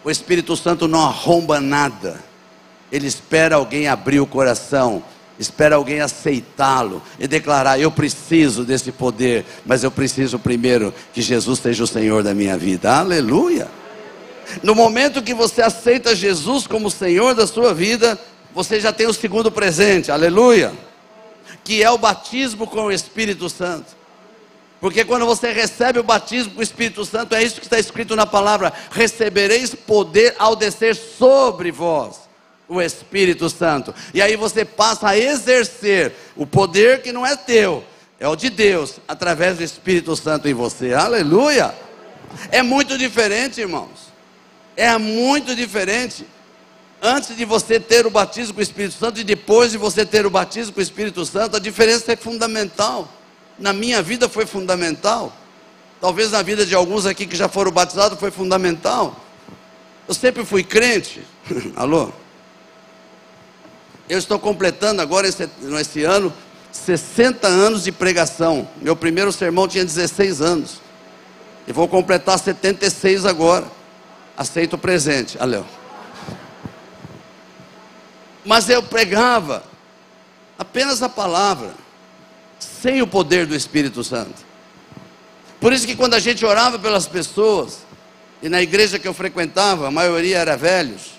[0.04, 2.20] o Espírito Santo não arromba nada,
[2.92, 5.04] ele espera alguém abrir o coração,
[5.38, 11.60] espera alguém aceitá-lo e declarar: Eu preciso desse poder, mas eu preciso primeiro que Jesus
[11.60, 12.92] seja o Senhor da minha vida.
[12.98, 13.81] Aleluia!
[14.64, 18.20] No momento que você aceita Jesus como Senhor da sua vida,
[18.54, 20.74] você já tem o segundo presente, aleluia,
[21.64, 23.96] que é o batismo com o Espírito Santo.
[24.80, 28.16] Porque quando você recebe o batismo com o Espírito Santo, é isso que está escrito
[28.16, 32.22] na palavra: recebereis poder ao descer sobre vós
[32.68, 33.94] o Espírito Santo.
[34.14, 37.84] E aí você passa a exercer o poder que não é teu,
[38.20, 40.94] é o de Deus, através do Espírito Santo em você.
[40.94, 41.76] Aleluia!
[42.50, 44.11] É muito diferente, irmãos
[44.76, 46.26] é muito diferente.
[47.02, 50.26] Antes de você ter o batismo com o Espírito Santo e depois de você ter
[50.26, 53.12] o batismo com o Espírito Santo, a diferença é fundamental.
[53.58, 55.36] Na minha vida foi fundamental.
[56.00, 59.16] Talvez na vida de alguns aqui que já foram batizados foi fundamental.
[60.08, 61.22] Eu sempre fui crente.
[61.76, 62.12] Alô?
[64.10, 66.34] Eu estou completando agora, esse, ano,
[66.72, 68.68] 60 anos de pregação.
[68.82, 70.82] Meu primeiro sermão tinha 16 anos.
[71.68, 73.66] E vou completar 76 agora.
[74.38, 75.38] Aceita o presente.
[75.40, 75.66] Aleu.
[78.46, 79.64] Mas eu pregava
[80.58, 81.74] apenas a palavra,
[82.60, 84.46] sem o poder do Espírito Santo.
[85.60, 87.80] Por isso que quando a gente orava pelas pessoas,
[88.42, 91.12] e na igreja que eu frequentava, a maioria era velhos.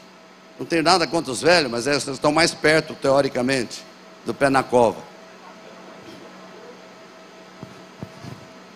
[0.59, 3.85] Não tenho nada contra os velhos, mas eles estão mais perto, teoricamente,
[4.27, 5.01] do pé na cova.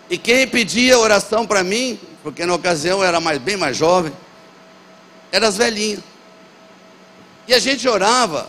[0.09, 4.12] E quem pedia oração para mim, porque na ocasião eu era mais, bem mais jovem,
[5.37, 6.01] eram as velhinhas.
[7.46, 8.49] E a gente orava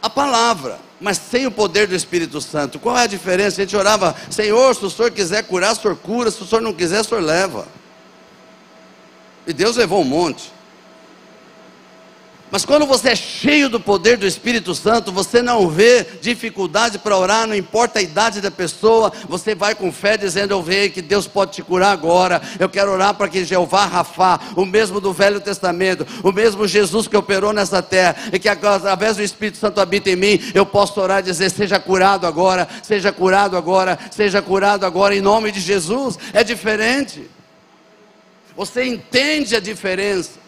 [0.00, 2.78] a palavra, mas sem o poder do Espírito Santo.
[2.78, 3.60] Qual é a diferença?
[3.60, 6.60] A gente orava, Senhor, se o Senhor quiser curar, o Senhor cura, se o Senhor
[6.60, 7.66] não quiser, o Senhor leva.
[9.46, 10.52] E Deus levou um monte.
[12.50, 17.16] Mas quando você é cheio do poder do Espírito Santo, você não vê dificuldade para
[17.16, 21.02] orar, não importa a idade da pessoa, você vai com fé dizendo: Eu vejo que
[21.02, 22.42] Deus pode te curar agora.
[22.58, 27.06] Eu quero orar para que Jeová Rafá, o mesmo do Velho Testamento, o mesmo Jesus
[27.06, 31.00] que operou nessa terra, e que através do Espírito Santo habita em mim, eu posso
[31.00, 35.60] orar e dizer: Seja curado agora, seja curado agora, seja curado agora, em nome de
[35.60, 36.18] Jesus.
[36.32, 37.30] É diferente.
[38.56, 40.40] Você entende a diferença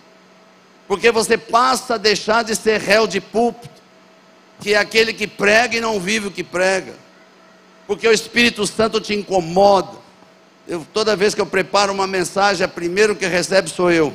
[0.92, 3.81] porque você passa a deixar de ser réu de púlpito,
[4.61, 6.92] que é aquele que prega e não vive o que prega,
[7.87, 9.96] porque o Espírito Santo te incomoda.
[10.68, 14.12] Eu, toda vez que eu preparo uma mensagem, a primeiro que recebe sou eu.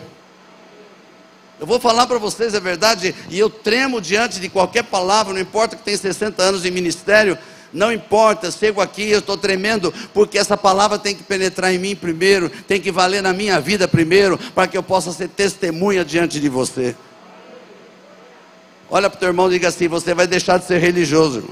[1.60, 5.42] Eu vou falar para vocês a verdade, e eu tremo diante de qualquer palavra, não
[5.42, 7.40] importa que tenha 60 anos de ministério,
[7.74, 11.96] não importa, chego aqui, eu estou tremendo, porque essa palavra tem que penetrar em mim
[11.96, 16.40] primeiro, tem que valer na minha vida primeiro, para que eu possa ser testemunha diante
[16.40, 16.96] de você.
[18.90, 21.50] Olha para o teu irmão e diga assim: você vai deixar de ser religioso.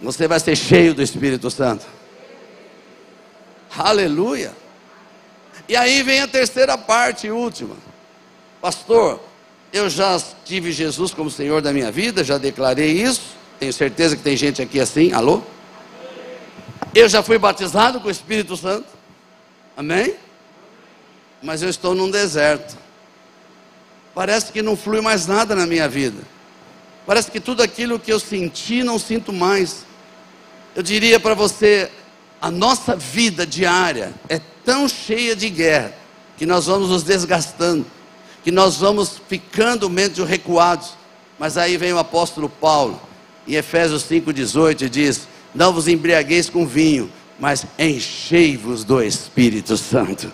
[0.00, 1.86] Você vai ser cheio do Espírito Santo.
[3.76, 4.52] Aleluia.
[5.68, 7.76] E aí vem a terceira parte, última.
[8.60, 9.20] Pastor,
[9.72, 13.43] eu já tive Jesus como Senhor da minha vida, já declarei isso.
[13.64, 15.40] Tenho certeza que tem gente aqui assim, alô?
[16.94, 18.88] Eu já fui batizado com o Espírito Santo,
[19.74, 20.16] amém?
[21.42, 22.76] Mas eu estou num deserto.
[24.14, 26.22] Parece que não flui mais nada na minha vida.
[27.06, 29.86] Parece que tudo aquilo que eu senti, não sinto mais.
[30.76, 31.90] Eu diria para você,
[32.42, 35.94] a nossa vida diária é tão cheia de guerra,
[36.36, 37.86] que nós vamos nos desgastando,
[38.42, 40.98] que nós vamos ficando meio recuados.
[41.38, 43.00] Mas aí vem o apóstolo Paulo,
[43.46, 50.30] em Efésios 5,18 diz: Não vos embriagueis com vinho, mas enchei-vos do Espírito Santo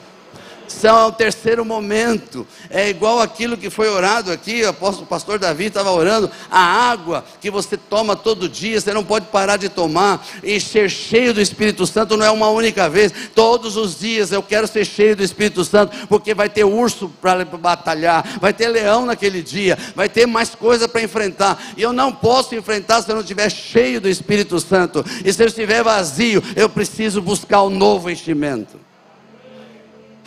[0.71, 2.47] são é o terceiro momento.
[2.69, 7.51] É igual aquilo que foi orado aqui, o pastor Davi estava orando, a água que
[7.51, 11.87] você toma todo dia, você não pode parar de tomar, e ser cheio do Espírito
[11.87, 15.65] Santo não é uma única vez, todos os dias eu quero ser cheio do Espírito
[15.65, 20.55] Santo, porque vai ter urso para batalhar, vai ter leão naquele dia, vai ter mais
[20.55, 24.59] coisa para enfrentar, e eu não posso enfrentar se eu não estiver cheio do Espírito
[24.61, 28.90] Santo, e se eu estiver vazio, eu preciso buscar o um novo enchimento.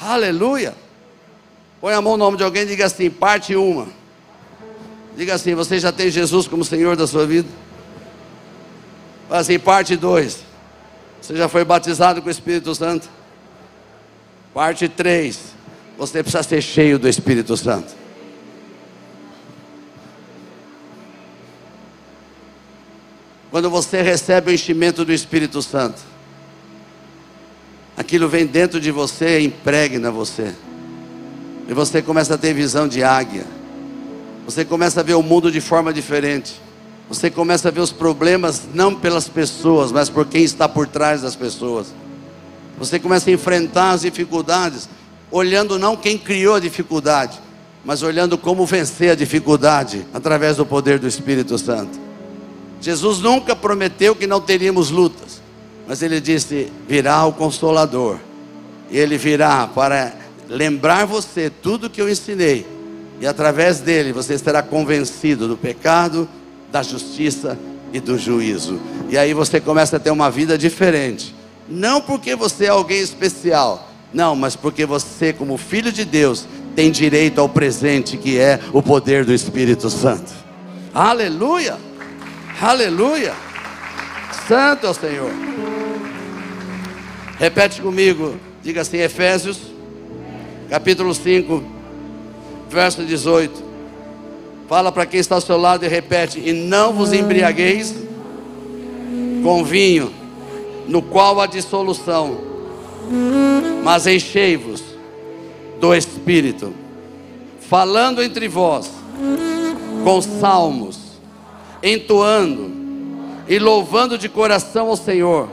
[0.04, 0.76] Aleluia.
[1.80, 3.88] Põe a mão no nome de alguém e diga assim: parte uma.
[5.16, 7.48] Diga assim: você já tem Jesus como Senhor da sua vida?
[9.30, 10.44] Fala assim: parte dois.
[11.22, 13.08] Você já foi batizado com o Espírito Santo?
[14.54, 15.40] Parte três.
[15.98, 17.94] Você precisa ser cheio do Espírito Santo.
[23.50, 26.13] Quando você recebe o enchimento do Espírito Santo,
[27.96, 30.54] aquilo vem dentro de você e impregna você.
[31.68, 33.46] E você começa a ter visão de águia.
[34.46, 36.60] Você começa a ver o mundo de forma diferente.
[37.08, 41.22] Você começa a ver os problemas não pelas pessoas, mas por quem está por trás
[41.22, 41.94] das pessoas.
[42.78, 44.90] Você começa a enfrentar as dificuldades,
[45.30, 47.40] olhando não quem criou a dificuldade,
[47.86, 52.00] mas olhando como vencer a dificuldade através do poder do Espírito Santo.
[52.82, 55.43] Jesus nunca prometeu que não teríamos lutas.
[55.88, 58.18] Mas ele disse: virá o consolador.
[58.90, 60.14] E ele virá para
[60.48, 62.66] lembrar você tudo que eu ensinei.
[63.20, 66.28] E através dele você será convencido do pecado,
[66.72, 67.58] da justiça
[67.92, 68.80] e do juízo.
[69.10, 71.34] E aí você começa a ter uma vida diferente.
[71.70, 76.92] Não porque você é alguém especial, não, mas porque você, como filho de Deus, tem
[76.92, 80.32] direito ao presente que é o poder do Espírito Santo.
[80.94, 81.78] Aleluia!
[82.62, 83.34] Aleluia!
[84.48, 85.32] Santo é o Senhor.
[87.44, 89.60] Repete comigo, diga assim: Efésios,
[90.70, 91.62] capítulo 5,
[92.70, 93.62] verso 18.
[94.70, 97.96] Fala para quem está ao seu lado e repete: E não vos embriagueis
[99.44, 100.10] com vinho,
[100.88, 102.38] no qual há dissolução,
[103.84, 104.82] mas enchei-vos
[105.82, 106.74] do Espírito,
[107.60, 108.90] falando entre vós
[110.02, 110.98] com salmos,
[111.84, 112.72] entoando
[113.50, 115.50] e louvando de coração ao Senhor,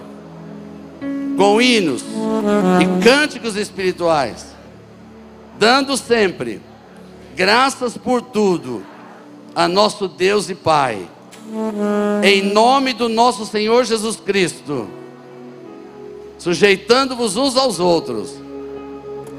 [1.41, 2.05] com hinos
[2.83, 4.49] e cânticos espirituais,
[5.59, 6.61] dando sempre
[7.35, 8.83] graças por tudo
[9.55, 11.09] a nosso Deus e Pai,
[12.23, 14.87] em nome do nosso Senhor Jesus Cristo,
[16.37, 18.35] sujeitando-vos uns aos outros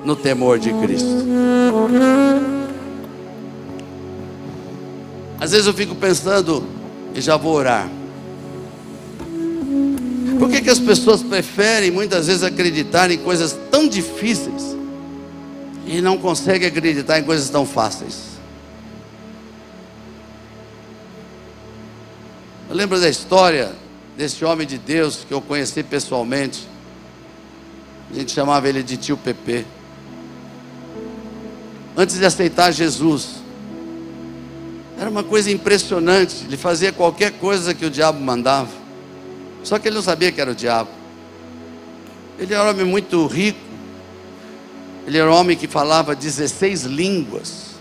[0.04, 1.24] no temor de Cristo.
[5.39, 6.64] Às vezes eu fico pensando,
[7.14, 8.01] e já vou orar.
[10.41, 14.75] Por que, que as pessoas preferem muitas vezes acreditar em coisas tão difíceis
[15.85, 18.23] e não conseguem acreditar em coisas tão fáceis?
[22.67, 23.71] Eu lembro da história
[24.17, 26.67] desse homem de Deus que eu conheci pessoalmente.
[28.09, 29.63] A gente chamava ele de tio Pepe.
[31.95, 33.43] Antes de aceitar Jesus,
[34.99, 36.45] era uma coisa impressionante.
[36.45, 38.80] Ele fazia qualquer coisa que o diabo mandava.
[39.64, 40.89] Só que ele não sabia que era o diabo.
[42.39, 43.59] Ele era um homem muito rico.
[45.05, 47.72] Ele era um homem que falava 16 línguas.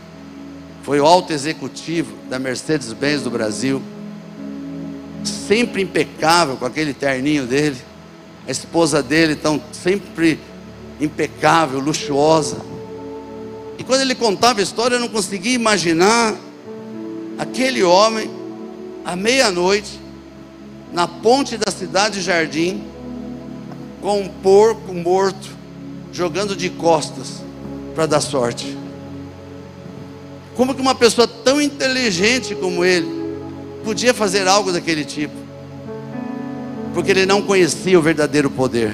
[0.83, 3.83] Foi o alto executivo da Mercedes-Benz do Brasil.
[5.24, 7.76] Sempre impecável com aquele terninho dele.
[8.47, 10.39] A esposa dele, tão sempre
[10.99, 12.59] impecável, luxuosa.
[13.78, 16.35] E quando ele contava a história, eu não conseguia imaginar
[17.39, 18.31] aquele homem,
[19.05, 19.99] à meia-noite,
[20.93, 22.82] na ponte da cidade Jardim,
[24.01, 25.49] com um porco morto,
[26.12, 27.43] jogando de costas
[27.95, 28.76] para dar sorte.
[30.57, 33.09] Como que uma pessoa tão inteligente como ele
[33.84, 35.34] podia fazer algo daquele tipo?
[36.93, 38.93] Porque ele não conhecia o verdadeiro poder.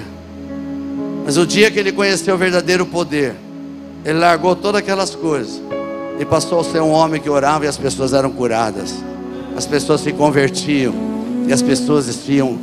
[1.25, 3.35] Mas o dia que ele conheceu o verdadeiro poder,
[4.05, 5.61] ele largou todas aquelas coisas
[6.19, 8.93] e passou a ser um homem que orava e as pessoas eram curadas.
[9.55, 11.16] As pessoas se convertiam
[11.47, 12.07] e as pessoas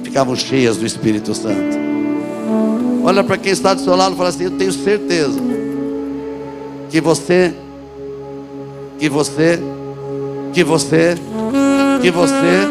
[0.03, 1.79] ficavam cheias do Espírito Santo.
[3.03, 5.39] Olha para quem está do seu lado e fala assim: Eu tenho certeza
[6.91, 7.55] que você,
[8.99, 9.59] que você,
[10.53, 11.15] que você,
[12.01, 12.69] que você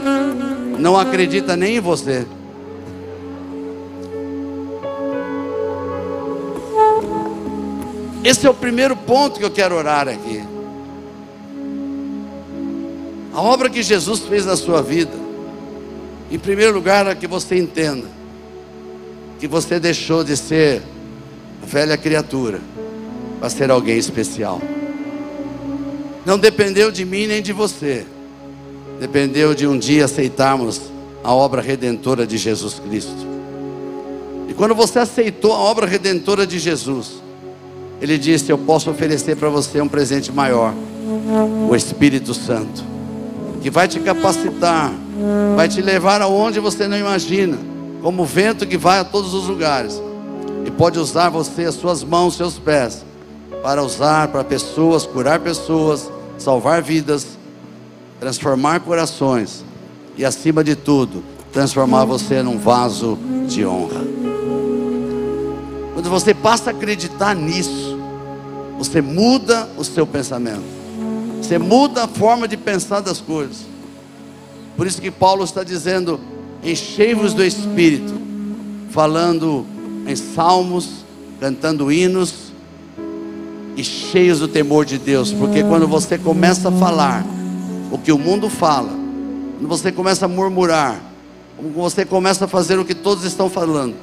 [0.80, 2.26] não acredita nem em você.
[8.24, 10.42] Esse é o primeiro ponto que eu quero orar aqui.
[13.34, 15.23] A obra que Jesus fez na sua vida,
[16.34, 18.08] em primeiro lugar, é que você entenda
[19.40, 20.82] que você deixou de ser
[21.64, 22.60] velha criatura
[23.40, 24.60] para ser alguém especial.
[26.26, 28.06] Não dependeu de mim nem de você,
[29.00, 30.82] dependeu de um dia aceitarmos
[31.24, 33.28] a obra redentora de Jesus Cristo.
[34.50, 37.22] E quando você aceitou a obra redentora de Jesus,
[38.02, 40.74] ele disse: Eu posso oferecer para você um presente maior,
[41.70, 42.93] o Espírito Santo,
[43.64, 44.92] que vai te capacitar,
[45.56, 47.58] vai te levar aonde você não imagina,
[48.02, 50.02] como o vento que vai a todos os lugares,
[50.66, 53.06] e pode usar você, as suas mãos, seus pés,
[53.64, 57.26] para usar para pessoas, curar pessoas, salvar vidas,
[58.20, 59.64] transformar corações
[60.18, 64.02] e, acima de tudo, transformar você num vaso de honra.
[65.94, 67.98] Quando você passa a acreditar nisso,
[68.78, 70.83] você muda o seu pensamento.
[71.44, 73.66] Você muda a forma de pensar das coisas.
[74.78, 76.18] Por isso que Paulo está dizendo:
[76.64, 78.14] enchei-vos do Espírito,
[78.92, 79.66] falando
[80.08, 81.04] em salmos,
[81.42, 82.54] cantando hinos
[83.76, 87.26] e cheios do temor de Deus, porque quando você começa a falar
[87.92, 88.90] o que o mundo fala,
[89.58, 91.02] quando você começa a murmurar,
[91.58, 93.96] quando você começa a fazer o que todos estão falando,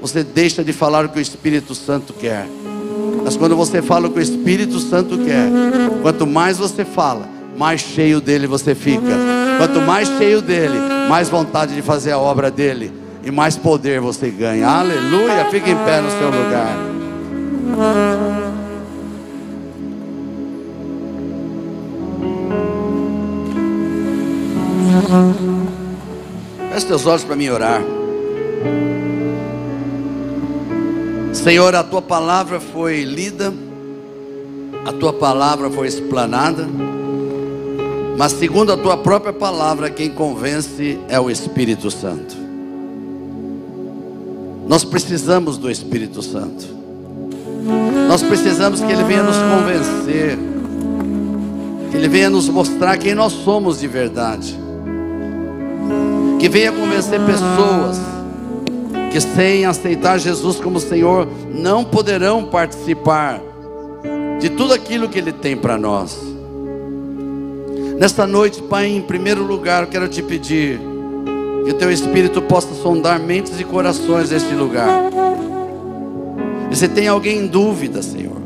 [0.00, 2.48] você deixa de falar o que o Espírito Santo quer.
[3.28, 5.50] Mas quando você fala o que o Espírito Santo quer,
[6.00, 9.02] quanto mais você fala, mais cheio dele você fica.
[9.58, 10.78] Quanto mais cheio dele,
[11.10, 12.90] mais vontade de fazer a obra dele
[13.22, 14.66] e mais poder você ganha.
[14.66, 15.44] Aleluia!
[15.50, 16.74] Fique em pé no seu lugar.
[26.72, 27.82] Feche teus olhos para mim orar.
[31.38, 33.54] Senhor, a tua palavra foi lida,
[34.84, 36.66] a tua palavra foi explanada,
[38.18, 42.36] mas segundo a tua própria palavra, quem convence é o Espírito Santo.
[44.66, 46.66] Nós precisamos do Espírito Santo.
[48.08, 50.36] Nós precisamos que ele venha nos convencer,
[51.90, 54.58] que ele venha nos mostrar quem nós somos de verdade,
[56.40, 58.17] que venha convencer pessoas
[59.10, 63.40] que sem aceitar Jesus como Senhor não poderão participar
[64.38, 66.18] de tudo aquilo que Ele tem para nós.
[67.98, 70.80] Nesta noite, Pai, em primeiro lugar, eu quero te pedir
[71.64, 74.88] Que o teu Espírito possa sondar mentes e corações neste lugar.
[76.70, 78.36] E se tem alguém em dúvida, Senhor,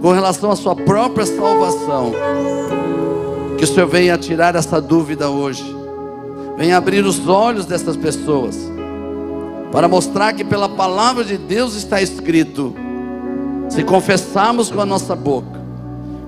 [0.00, 2.12] com relação à sua própria salvação,
[3.56, 5.64] que o Senhor venha tirar essa dúvida hoje.
[6.56, 8.56] Venha abrir os olhos dessas pessoas.
[9.70, 12.74] Para mostrar que pela palavra de Deus está escrito:
[13.68, 15.60] se confessarmos com a nossa boca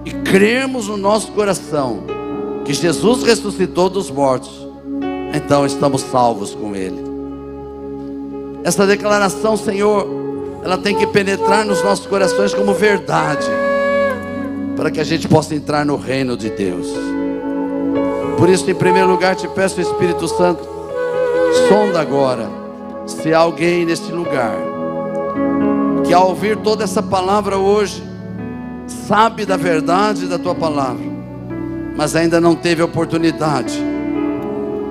[0.05, 2.03] e crermos no nosso coração
[2.64, 4.66] que Jesus ressuscitou dos mortos,
[5.34, 7.11] então estamos salvos com Ele.
[8.62, 10.07] Essa declaração, Senhor,
[10.62, 13.47] ela tem que penetrar nos nossos corações como verdade,
[14.76, 16.88] para que a gente possa entrar no reino de Deus.
[18.36, 20.62] Por isso, em primeiro lugar, te peço, Espírito Santo,
[21.68, 22.59] sonda agora
[23.12, 24.56] se há alguém neste lugar
[26.06, 28.02] que ao ouvir toda essa palavra hoje,
[29.06, 31.04] sabe da verdade da tua palavra,
[31.96, 33.78] mas ainda não teve oportunidade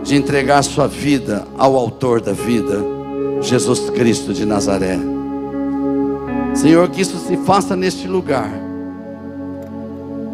[0.03, 2.83] de entregar sua vida ao Autor da vida,
[3.41, 4.97] Jesus Cristo de Nazaré.
[6.53, 8.51] Senhor, que isso se faça neste lugar,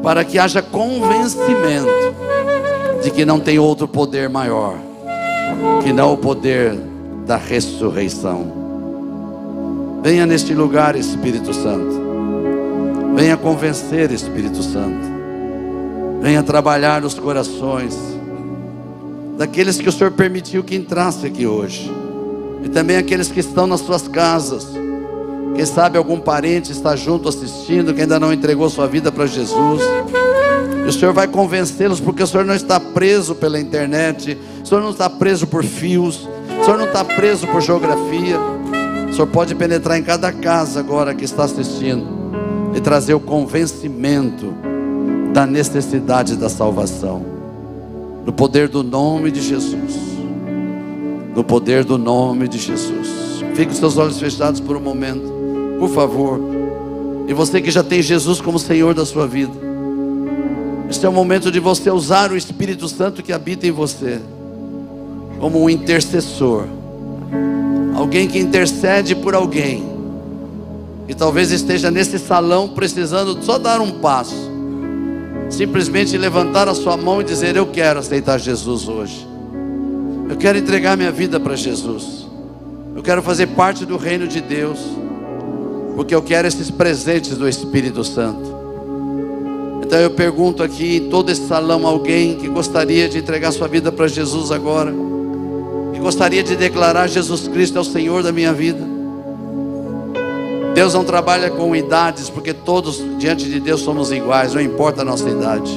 [0.04, 1.90] para que haja convencimento
[3.02, 4.76] de que não tem outro poder maior
[5.84, 6.78] que não o poder
[7.26, 8.66] da ressurreição.
[10.04, 12.06] Venha neste lugar, Espírito Santo.
[13.16, 15.16] Venha convencer, Espírito Santo.
[16.22, 17.98] Venha trabalhar nos corações
[19.38, 21.92] daqueles que o Senhor permitiu que entrasse aqui hoje.
[22.64, 24.68] E também aqueles que estão nas suas casas.
[25.56, 29.82] Quem sabe algum parente está junto assistindo que ainda não entregou sua vida para Jesus.
[30.86, 34.82] E o Senhor vai convencê-los, porque o Senhor não está preso pela internet, o Senhor
[34.82, 36.28] não está preso por fios,
[36.60, 38.40] o Senhor não está preso por geografia.
[39.10, 42.06] O Senhor pode penetrar em cada casa agora que está assistindo
[42.76, 44.54] e trazer o convencimento
[45.34, 47.26] da necessidade da salvação.
[48.26, 49.96] No poder do nome de Jesus.
[51.36, 53.44] No poder do nome de Jesus.
[53.54, 55.32] Fique os seus olhos fechados por um momento,
[55.80, 56.40] por favor.
[57.28, 59.54] E você que já tem Jesus como Senhor da sua vida.
[60.90, 64.20] Este é o momento de você usar o Espírito Santo que habita em você
[65.40, 66.66] como um intercessor,
[67.96, 69.84] alguém que intercede por alguém,
[71.08, 74.52] e talvez esteja nesse salão precisando só dar um passo,
[75.50, 79.28] simplesmente levantar a sua mão e dizer: Eu quero aceitar Jesus hoje,
[80.30, 82.28] eu quero entregar minha vida para Jesus,
[82.96, 84.80] eu quero fazer parte do reino de Deus,
[85.96, 88.56] porque eu quero esses presentes do Espírito Santo.
[89.86, 93.92] Então eu pergunto aqui em todo esse salão alguém que gostaria de entregar sua vida
[93.92, 94.92] para Jesus agora,
[95.96, 98.84] que gostaria de declarar Jesus Cristo é o Senhor da minha vida.
[100.74, 105.06] Deus não trabalha com idades, porque todos diante de Deus somos iguais, não importa a
[105.06, 105.72] nossa idade.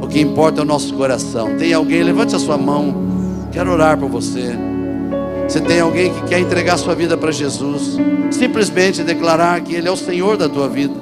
[0.00, 1.54] O que importa é o nosso coração.
[1.58, 2.94] Tem alguém, levante a sua mão.
[3.52, 4.56] Quero orar por você.
[5.48, 7.98] Se tem alguém que quer entregar sua vida para Jesus,
[8.30, 10.94] simplesmente declarar que Ele é o Senhor da tua vida.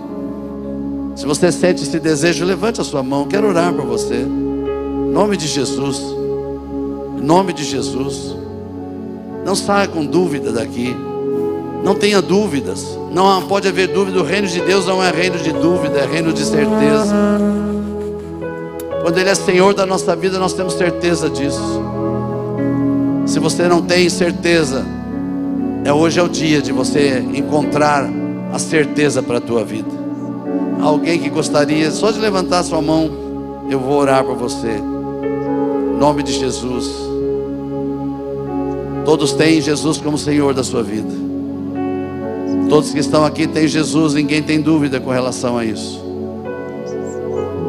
[1.14, 3.28] Se você sente esse desejo, levante a sua mão.
[3.28, 4.16] Quero orar por você.
[4.16, 6.21] Em nome de Jesus.
[7.22, 8.36] Nome de Jesus.
[9.44, 10.96] Não saia com dúvida daqui.
[11.84, 12.98] Não tenha dúvidas.
[13.12, 14.18] Não pode haver dúvida.
[14.18, 17.14] O reino de Deus não é reino de dúvida, é reino de certeza.
[19.02, 21.82] Quando Ele é Senhor da nossa vida, nós temos certeza disso.
[23.26, 24.84] Se você não tem certeza,
[25.84, 28.08] é hoje é o dia de você encontrar
[28.52, 30.02] a certeza para a tua vida
[30.82, 33.08] alguém que gostaria só de levantar sua mão,
[33.70, 34.76] eu vou orar por você.
[34.76, 37.11] Em nome de Jesus.
[39.12, 41.10] Todos têm Jesus como Senhor da sua vida.
[42.70, 46.02] Todos que estão aqui têm Jesus, ninguém tem dúvida com relação a isso.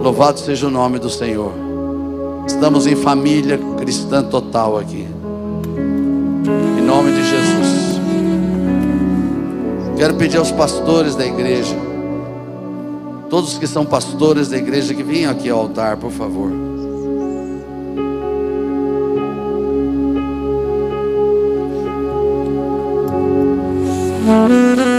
[0.02, 1.52] Louvado seja o nome do Senhor.
[2.48, 5.06] Estamos em família cristã total aqui.
[6.80, 8.00] Em nome de Jesus.
[9.98, 11.76] Quero pedir aos pastores da igreja
[13.30, 16.73] Todos que são pastores da igreja que venham aqui ao altar, por favor.
[24.34, 24.93] Você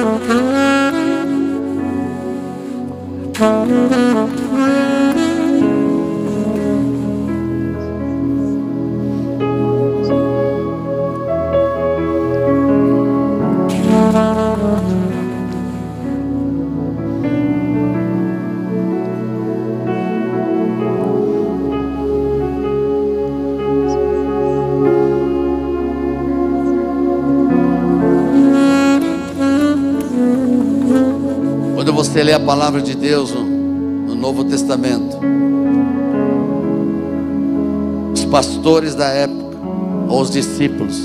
[32.44, 35.18] palavra de Deus no, no Novo Testamento,
[38.12, 39.56] os pastores da época,
[40.08, 41.00] ou os discípulos.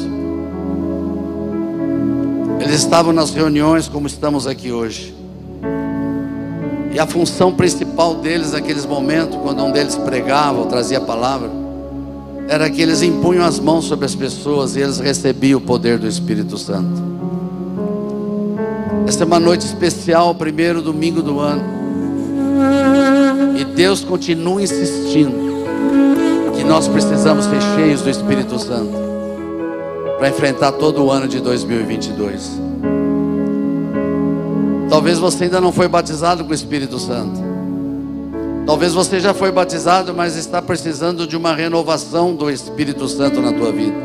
[2.60, 5.16] Eles estavam nas reuniões como estamos aqui hoje.
[6.92, 11.50] E a função principal deles naqueles momentos, quando um deles pregava ou trazia a palavra,
[12.50, 16.08] era que eles impunham as mãos sobre as pessoas e eles recebiam o poder do
[16.08, 17.09] Espírito Santo.
[19.10, 21.64] Esta é uma noite especial, primeiro domingo do ano.
[23.58, 25.66] E Deus continua insistindo
[26.56, 28.94] que nós precisamos ser cheios do Espírito Santo
[30.20, 32.52] para enfrentar todo o ano de 2022.
[34.92, 37.42] Talvez você ainda não foi batizado com o Espírito Santo.
[38.68, 43.52] Talvez você já foi batizado, mas está precisando de uma renovação do Espírito Santo na
[43.54, 43.98] tua vida.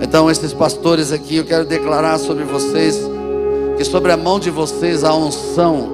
[0.00, 3.12] Então, esses pastores aqui, eu quero declarar sobre vocês
[3.82, 5.90] que sobre a mão de vocês há unção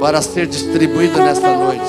[0.00, 1.84] para ser distribuída nesta noite.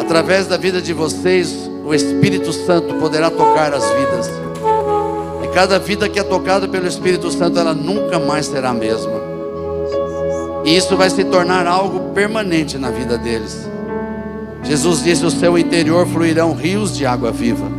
[0.00, 4.28] Através da vida de vocês, o Espírito Santo poderá tocar as vidas.
[5.44, 9.20] E cada vida que é tocada pelo Espírito Santo, ela nunca mais será a mesma.
[10.64, 13.68] E isso vai se tornar algo permanente na vida deles.
[14.64, 17.70] Jesus disse: O seu interior fluirão rios de água viva.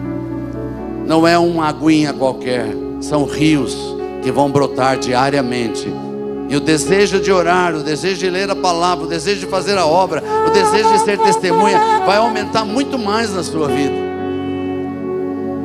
[1.05, 2.65] Não é uma aguinha qualquer,
[3.01, 5.87] são rios que vão brotar diariamente.
[6.49, 9.77] E o desejo de orar, o desejo de ler a palavra, o desejo de fazer
[9.77, 13.93] a obra, o desejo de ser testemunha, vai aumentar muito mais na sua vida.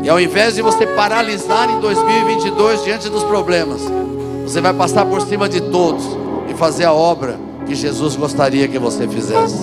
[0.02, 3.80] E ao invés de você paralisar em 2022 diante dos problemas,
[4.42, 6.04] você vai passar por cima de todos
[6.50, 9.56] e fazer a obra que Jesus gostaria que você fizesse.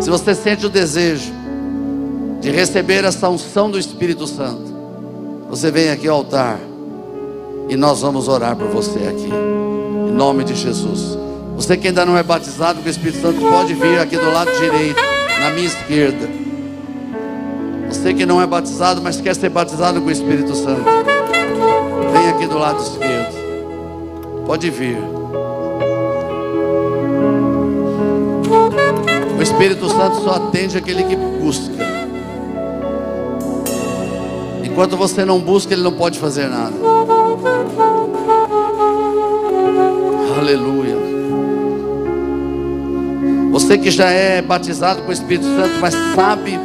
[0.00, 1.32] Se você sente o desejo
[2.40, 4.72] de receber essa unção do Espírito Santo,
[5.50, 6.69] você vem aqui ao altar
[7.68, 9.30] e nós vamos orar por você aqui.
[10.08, 11.18] Em nome de Jesus.
[11.56, 14.50] Você que ainda não é batizado com o Espírito Santo, pode vir aqui do lado
[14.58, 15.00] direito,
[15.40, 16.28] na minha esquerda.
[17.88, 20.84] Você que não é batizado, mas quer ser batizado com o Espírito Santo,
[22.12, 23.34] vem aqui do lado esquerdo.
[24.46, 24.96] Pode vir.
[29.38, 31.72] O Espírito Santo só atende aquele que busca.
[34.62, 36.74] Enquanto você não busca, ele não pode fazer nada.
[40.38, 40.96] Aleluia.
[43.52, 46.58] Você que já é batizado com o Espírito Santo, mas sabe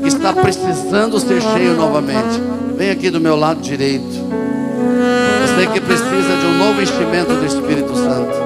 [0.00, 2.40] que está precisando ser cheio novamente,
[2.76, 4.04] vem aqui do meu lado direito.
[4.04, 8.36] Você que precisa de um novo enchimento do Espírito Santo,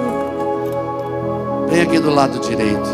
[1.69, 2.89] vem aqui do lado direito.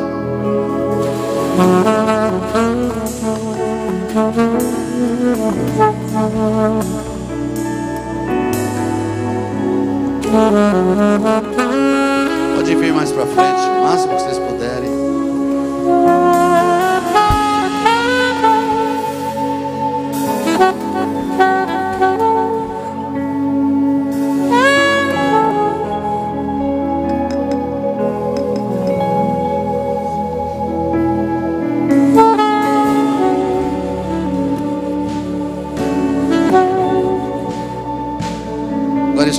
[12.56, 14.95] Pode vir mais para frente, o máximo que vocês puderem.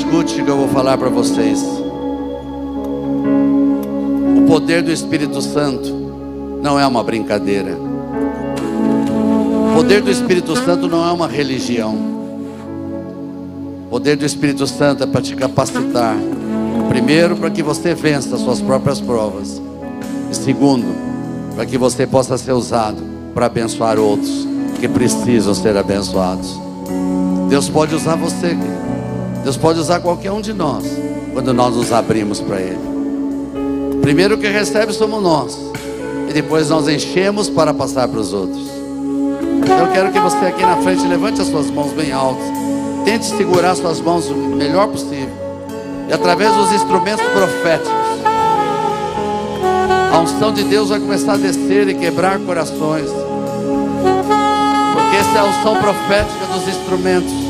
[0.07, 1.61] Escute o que eu vou falar para vocês.
[4.37, 5.93] O poder do Espírito Santo
[6.61, 7.77] não é uma brincadeira.
[9.69, 11.93] O poder do Espírito Santo não é uma religião.
[13.85, 16.15] O poder do Espírito Santo é para te capacitar.
[16.87, 19.61] Primeiro, para que você vença as suas próprias provas.
[20.31, 20.87] E segundo,
[21.53, 23.03] para que você possa ser usado
[23.33, 24.47] para abençoar outros
[24.79, 26.57] que precisam ser abençoados.
[27.49, 28.55] Deus pode usar você.
[29.47, 30.83] Deus pode usar qualquer um de nós
[31.31, 32.81] quando nós nos abrimos para Ele.
[34.01, 35.57] Primeiro que recebe somos nós,
[36.29, 38.67] e depois nós enchemos para passar para os outros.
[39.63, 42.43] Então, eu quero que você aqui na frente levante as suas mãos bem altas,
[43.05, 45.31] tente segurar suas mãos o melhor possível,
[46.09, 47.93] e através dos instrumentos proféticos,
[50.13, 53.09] a unção de Deus vai começar a descer e quebrar corações,
[54.91, 57.46] porque essa é a unção profética dos instrumentos.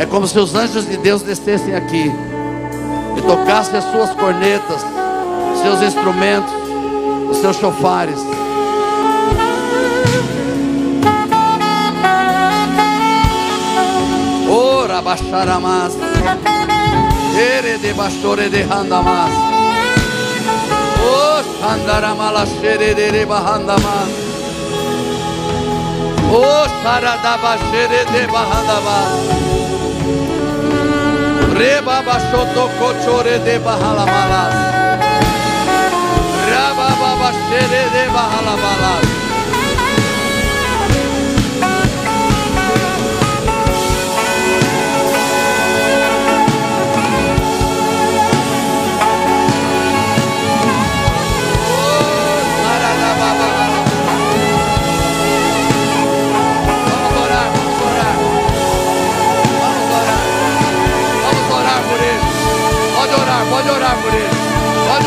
[0.00, 2.10] É como se os anjos de Deus descessem aqui
[3.18, 4.80] e tocassem as suas cornetas,
[5.60, 6.50] seus instrumentos,
[7.30, 8.18] os seus chofares.
[14.48, 15.92] Ora baixaramas,
[17.38, 19.32] ere de bastore de handamas,
[21.04, 24.08] o xandaramala xere de bahandamas,
[26.32, 29.49] o xaradaba xere de bahandamas.
[31.60, 34.54] Reba bashoto kochore de bahala bajalamalas.
[36.50, 39.19] Raba babashere de bahala bajalamalas.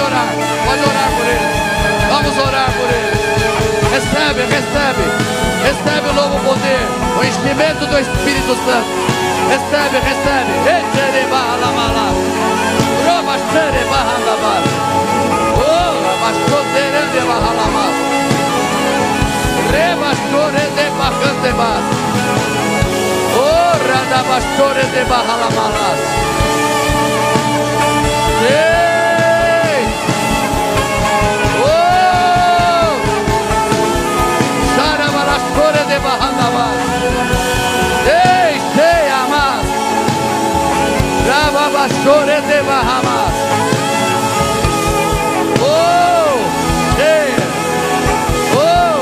[0.02, 0.30] Orar,
[0.66, 1.54] pode orar por eles.
[2.10, 3.20] Vamos orar por eles.
[3.92, 5.04] Recebe, recebe,
[5.64, 6.84] recebe o novo poder,
[7.18, 8.92] o enchimento do Espírito Santo.
[9.50, 10.54] Recebe, recebe.
[17.28, 17.96] Bahalamas.
[19.72, 21.84] Reba chore de bacantebas.
[23.36, 24.84] Oh, radabachore
[38.06, 39.66] Ei, sei amas.
[41.28, 43.36] Rababachore de bahamas.
[45.62, 46.36] Oh!
[47.00, 47.30] Ei!
[48.58, 49.00] Oh!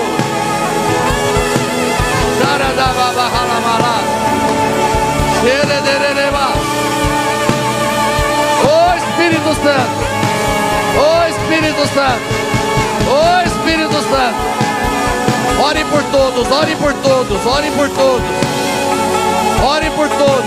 [2.39, 4.08] Saradababahalamalás.
[5.41, 6.62] Xerederebas.
[8.64, 10.02] Ô Espírito Santo,
[10.99, 12.30] ô Espírito Santo,
[13.10, 14.70] ô Espírito Santo,
[15.60, 18.22] ore por todos, ore por todos, ore por todos,
[19.66, 20.45] ore por todos,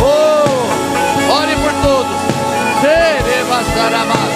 [0.00, 2.06] oh, ore por todos,
[2.82, 4.32] Serebasarabas.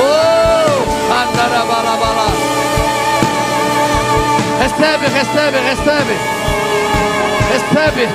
[0.00, 2.26] Oh, Andarabalabala.
[4.62, 6.16] Recebe, recebe, recebe.
[7.52, 8.08] Recebe.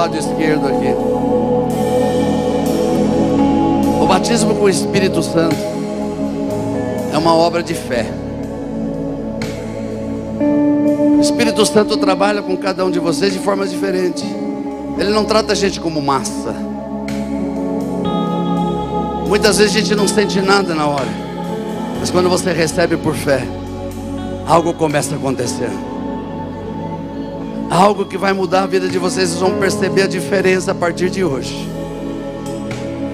[0.00, 0.94] Lado esquerdo aqui.
[4.00, 5.56] O batismo com o Espírito Santo
[7.12, 8.06] é uma obra de fé.
[11.18, 14.24] O Espírito Santo trabalha com cada um de vocês de formas diferentes.
[14.98, 16.54] Ele não trata a gente como massa.
[19.28, 21.08] Muitas vezes a gente não sente nada na hora,
[22.00, 23.46] mas quando você recebe por fé,
[24.46, 25.70] algo começa a acontecer.
[27.70, 31.08] Algo que vai mudar a vida de vocês, vocês vão perceber a diferença a partir
[31.08, 31.54] de hoje.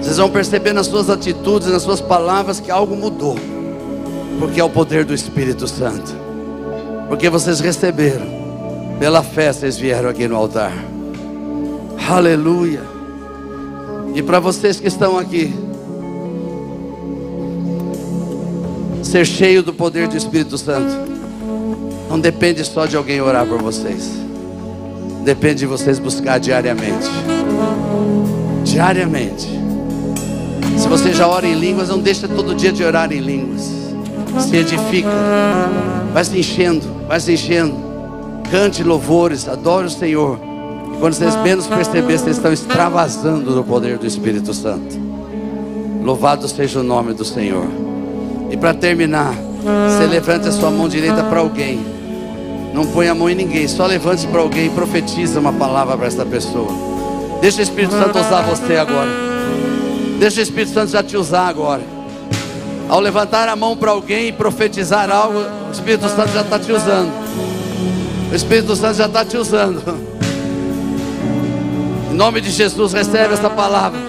[0.01, 3.37] Vocês vão perceber nas suas atitudes, nas suas palavras que algo mudou.
[4.39, 6.11] Porque é o poder do Espírito Santo.
[7.07, 8.25] Porque vocês receberam.
[8.99, 10.73] Pela fé vocês vieram aqui no altar.
[12.09, 12.81] Aleluia.
[14.15, 15.53] E para vocês que estão aqui,
[19.03, 20.95] ser cheio do poder do Espírito Santo
[22.09, 24.26] não depende só de alguém orar por vocês.
[25.27, 27.05] Depende de vocês buscar diariamente.
[28.63, 29.45] Diariamente.
[30.77, 33.69] Se você já ora em línguas, não deixa todo dia de orar em línguas.
[34.39, 35.09] Se edifica.
[36.13, 37.75] Vai se enchendo, vai se enchendo.
[38.49, 40.39] Cante louvores, adore o Senhor.
[40.95, 44.97] E quando vocês menos perceberem, vocês estão extravasando do poder do Espírito Santo.
[46.05, 47.67] Louvado seja o nome do Senhor.
[48.49, 49.35] E para terminar,
[49.89, 51.96] você levante a sua mão direita para alguém.
[52.77, 56.05] Não põe a mão em ninguém, só levante para alguém e profetiza uma palavra para
[56.05, 56.71] essa pessoa.
[57.41, 59.09] Deixa o Espírito Santo usar você agora.
[60.19, 61.81] Deixa o Espírito Santo já te usar agora.
[62.87, 66.71] Ao levantar a mão para alguém e profetizar algo, o Espírito Santo já está te
[66.71, 67.11] usando.
[68.31, 69.81] O Espírito Santo já está te usando.
[72.11, 73.99] Em nome de Jesus, recebe essa palavra.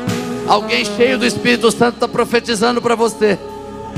[0.47, 3.39] Alguém cheio do Espírito Santo está profetizando para você.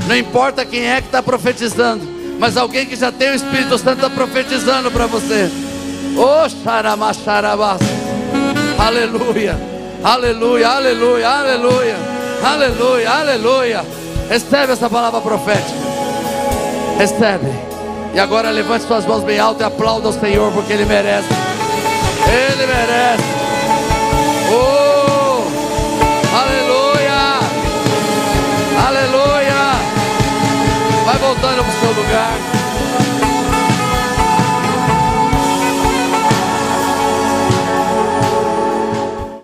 [0.07, 4.03] Não importa quem é que está profetizando, mas alguém que já tem o Espírito Santo
[4.03, 5.47] está profetizando para você.
[6.17, 6.41] Oh.
[8.81, 9.59] Aleluia,
[10.03, 11.95] aleluia, aleluia, aleluia,
[12.43, 13.85] aleluia, aleluia.
[14.27, 15.77] Recebe essa palavra profética.
[16.97, 17.51] Recebe.
[18.15, 21.29] E agora levante suas mãos bem altas e aplauda o Senhor, porque Ele merece.
[22.27, 23.40] Ele merece.
[31.33, 32.60] Voltando para o seu lugar.